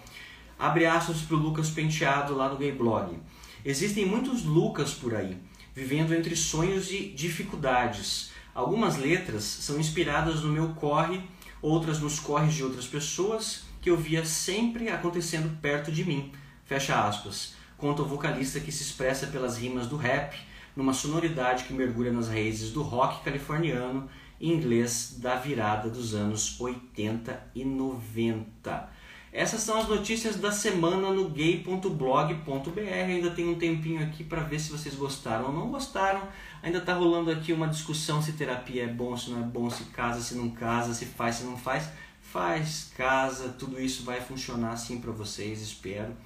Abre 0.56 0.86
aspas 0.86 1.20
para 1.22 1.36
o 1.36 1.40
Lucas 1.40 1.68
Penteado 1.68 2.32
lá 2.32 2.48
no 2.48 2.56
Gay 2.56 2.70
Blog. 2.70 3.18
Existem 3.64 4.06
muitos 4.06 4.44
Lucas 4.44 4.94
por 4.94 5.16
aí, 5.16 5.36
vivendo 5.74 6.14
entre 6.14 6.36
sonhos 6.36 6.92
e 6.92 7.08
dificuldades. 7.08 8.32
Algumas 8.54 8.96
letras 8.96 9.42
são 9.42 9.80
inspiradas 9.80 10.42
no 10.42 10.52
meu 10.52 10.68
corre, 10.74 11.20
outras 11.60 11.98
nos 11.98 12.20
corres 12.20 12.54
de 12.54 12.62
outras 12.62 12.86
pessoas 12.86 13.64
que 13.80 13.90
eu 13.90 13.96
via 13.96 14.24
sempre 14.24 14.88
acontecendo 14.88 15.60
perto 15.60 15.90
de 15.90 16.04
mim. 16.04 16.32
Fecha 16.64 17.06
aspas. 17.06 17.54
Conta 17.76 18.02
o 18.02 18.06
vocalista 18.06 18.60
que 18.60 18.70
se 18.70 18.84
expressa 18.84 19.26
pelas 19.26 19.58
rimas 19.58 19.88
do 19.88 19.96
rap, 19.96 20.36
numa 20.76 20.94
sonoridade 20.94 21.64
que 21.64 21.72
mergulha 21.72 22.12
nas 22.12 22.28
raízes 22.28 22.70
do 22.70 22.80
rock 22.82 23.24
californiano 23.24 24.08
e 24.40 24.52
inglês 24.52 25.16
da 25.18 25.34
virada 25.34 25.90
dos 25.90 26.14
anos 26.14 26.60
80 26.60 27.50
e 27.54 27.64
90. 27.64 28.88
Essas 29.34 29.62
são 29.62 29.80
as 29.80 29.88
notícias 29.88 30.36
da 30.36 30.52
semana 30.52 31.10
no 31.10 31.28
gay.blog.br. 31.28 32.78
Ainda 32.78 33.30
tem 33.32 33.48
um 33.48 33.56
tempinho 33.56 34.00
aqui 34.00 34.22
para 34.22 34.42
ver 34.42 34.60
se 34.60 34.70
vocês 34.70 34.94
gostaram 34.94 35.46
ou 35.46 35.52
não 35.52 35.70
gostaram. 35.72 36.22
Ainda 36.62 36.78
está 36.78 36.94
rolando 36.94 37.32
aqui 37.32 37.52
uma 37.52 37.66
discussão 37.66 38.22
se 38.22 38.34
terapia 38.34 38.84
é 38.84 38.86
bom, 38.86 39.16
se 39.16 39.30
não 39.30 39.40
é 39.40 39.42
bom, 39.42 39.68
se 39.68 39.86
casa, 39.86 40.22
se 40.22 40.36
não 40.36 40.50
casa, 40.50 40.94
se 40.94 41.04
faz, 41.04 41.34
se 41.34 41.44
não 41.44 41.56
faz. 41.56 41.88
Faz, 42.22 42.92
casa, 42.96 43.48
tudo 43.58 43.80
isso 43.82 44.04
vai 44.04 44.20
funcionar 44.20 44.70
assim 44.70 45.00
para 45.00 45.10
vocês, 45.10 45.60
espero. 45.60 46.16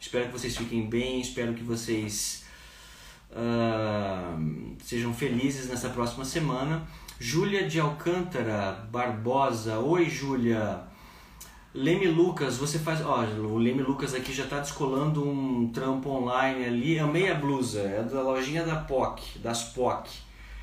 Espero 0.00 0.26
que 0.26 0.32
vocês 0.32 0.56
fiquem 0.56 0.88
bem, 0.88 1.20
espero 1.20 1.54
que 1.54 1.62
vocês 1.62 2.44
uh, 3.30 4.76
sejam 4.82 5.14
felizes 5.14 5.68
nessa 5.68 5.90
próxima 5.90 6.24
semana. 6.24 6.84
Júlia 7.20 7.68
de 7.68 7.78
Alcântara 7.78 8.88
Barbosa, 8.90 9.78
oi 9.78 10.10
Júlia. 10.10 10.95
Leme 11.76 12.06
Lucas, 12.06 12.56
você 12.56 12.78
faz. 12.78 13.02
Ó, 13.04 13.22
o 13.22 13.58
Leme 13.58 13.82
Lucas 13.82 14.14
aqui 14.14 14.32
já 14.32 14.44
está 14.44 14.60
descolando 14.60 15.22
um 15.22 15.70
trampo 15.70 16.08
online 16.08 16.64
ali. 16.64 16.96
É 16.96 17.04
meia 17.04 17.34
blusa, 17.34 17.82
é 17.82 18.02
da 18.02 18.22
lojinha 18.22 18.64
da 18.64 18.76
POC, 18.76 19.40
das 19.40 19.62
POC. 19.62 20.08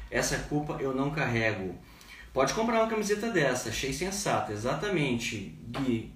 Essa 0.09 0.39
culpa 0.49 0.77
eu 0.79 0.91
não 0.91 1.11
carrego. 1.11 1.75
Pode 2.33 2.55
comprar 2.55 2.79
uma 2.79 2.89
camiseta 2.89 3.29
dessa, 3.29 3.69
achei 3.69 3.93
sensata, 3.93 4.51
exatamente. 4.51 5.55
Gui, 5.67 6.11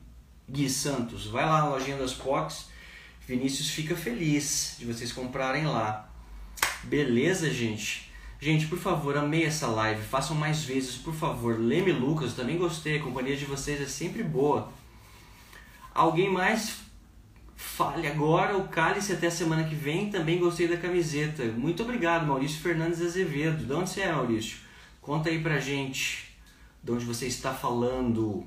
Gui 0.50 0.68
Santos, 0.68 1.28
vai 1.28 1.46
lá 1.46 1.62
na 1.62 1.70
lojinha 1.70 1.98
das 1.98 2.14
POCs. 2.14 2.70
Vinícius 3.28 3.70
fica 3.70 3.96
feliz 3.96 4.78
de 4.80 4.86
vocês 4.86 5.12
comprarem 5.12 5.68
lá. 5.68 6.10
Beleza, 6.86 7.52
gente? 7.52 8.12
Gente, 8.42 8.66
por 8.66 8.80
favor, 8.80 9.16
amei 9.16 9.44
essa 9.44 9.68
live. 9.68 10.02
Façam 10.02 10.36
mais 10.36 10.64
vezes, 10.64 10.96
por 10.96 11.14
favor. 11.14 11.60
Leme 11.60 11.92
Lucas, 11.92 12.34
também 12.34 12.58
gostei. 12.58 12.98
A 12.98 13.04
companhia 13.04 13.38
de 13.38 13.46
vocês 13.46 13.80
é 13.80 13.86
sempre 13.86 14.24
boa. 14.24 14.76
Alguém 15.98 16.30
mais 16.30 16.78
fale 17.56 18.06
agora 18.06 18.56
o 18.56 18.68
cálice 18.68 19.14
até 19.14 19.26
a 19.26 19.32
semana 19.32 19.64
que 19.64 19.74
vem. 19.74 20.12
Também 20.12 20.38
gostei 20.38 20.68
da 20.68 20.78
camiseta. 20.78 21.44
Muito 21.46 21.82
obrigado, 21.82 22.28
Maurício 22.28 22.62
Fernandes 22.62 23.02
Azevedo. 23.02 23.66
De 23.66 23.74
onde 23.74 23.90
você 23.90 24.02
é, 24.02 24.12
Maurício? 24.14 24.60
Conta 25.02 25.30
aí 25.30 25.42
pra 25.42 25.60
gente 25.60 26.38
de 26.84 26.92
onde 26.92 27.04
você 27.04 27.26
está 27.26 27.52
falando. 27.52 28.46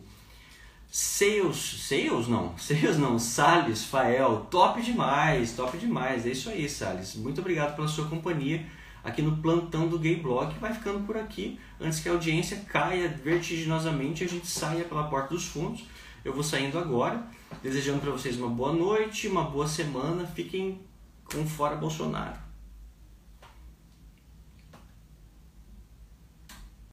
Sales, 0.89 1.89
Sales 1.89 2.29
não, 2.29 2.55
Sales 2.57 2.97
não, 2.97 3.19
Salles, 3.19 3.85
Fael, 3.85 4.47
top 4.49 4.81
demais, 4.81 5.53
top 5.53 5.77
demais. 5.77 6.25
É 6.27 6.31
isso 6.31 6.51
aí, 6.51 6.69
Salles. 6.69 7.17
Muito 7.17 7.41
obrigado 7.41 7.75
pela 7.75 7.89
sua 7.89 8.07
companhia 8.07 8.65
aqui 9.03 9.23
no 9.23 9.39
plantão 9.39 9.89
do 9.89 9.99
Gay 9.99 10.15
Blog. 10.15 10.57
Vai 10.61 10.73
ficando 10.73 11.05
por 11.05 11.17
aqui 11.17 11.59
antes 11.81 11.99
que 11.99 12.09
a 12.09 12.13
audiência 12.13 12.59
caia 12.69 13.09
vertiginosamente 13.09 14.23
a 14.23 14.29
gente 14.29 14.47
saia 14.47 14.85
pela 14.85 15.09
porta 15.09 15.35
dos 15.35 15.47
fundos. 15.47 15.85
Eu 16.25 16.33
vou 16.33 16.45
saindo 16.45 16.79
agora, 16.79 17.27
desejando 17.63 18.01
para 18.01 18.11
vocês 18.11 18.37
uma 18.39 18.49
boa 18.49 18.73
noite, 18.73 19.29
uma 19.29 19.45
boa 19.45 19.67
semana. 19.67 20.27
Fiquem 20.27 20.81
com 21.25 21.47
fora 21.47 21.77
Bolsonaro. 21.77 22.50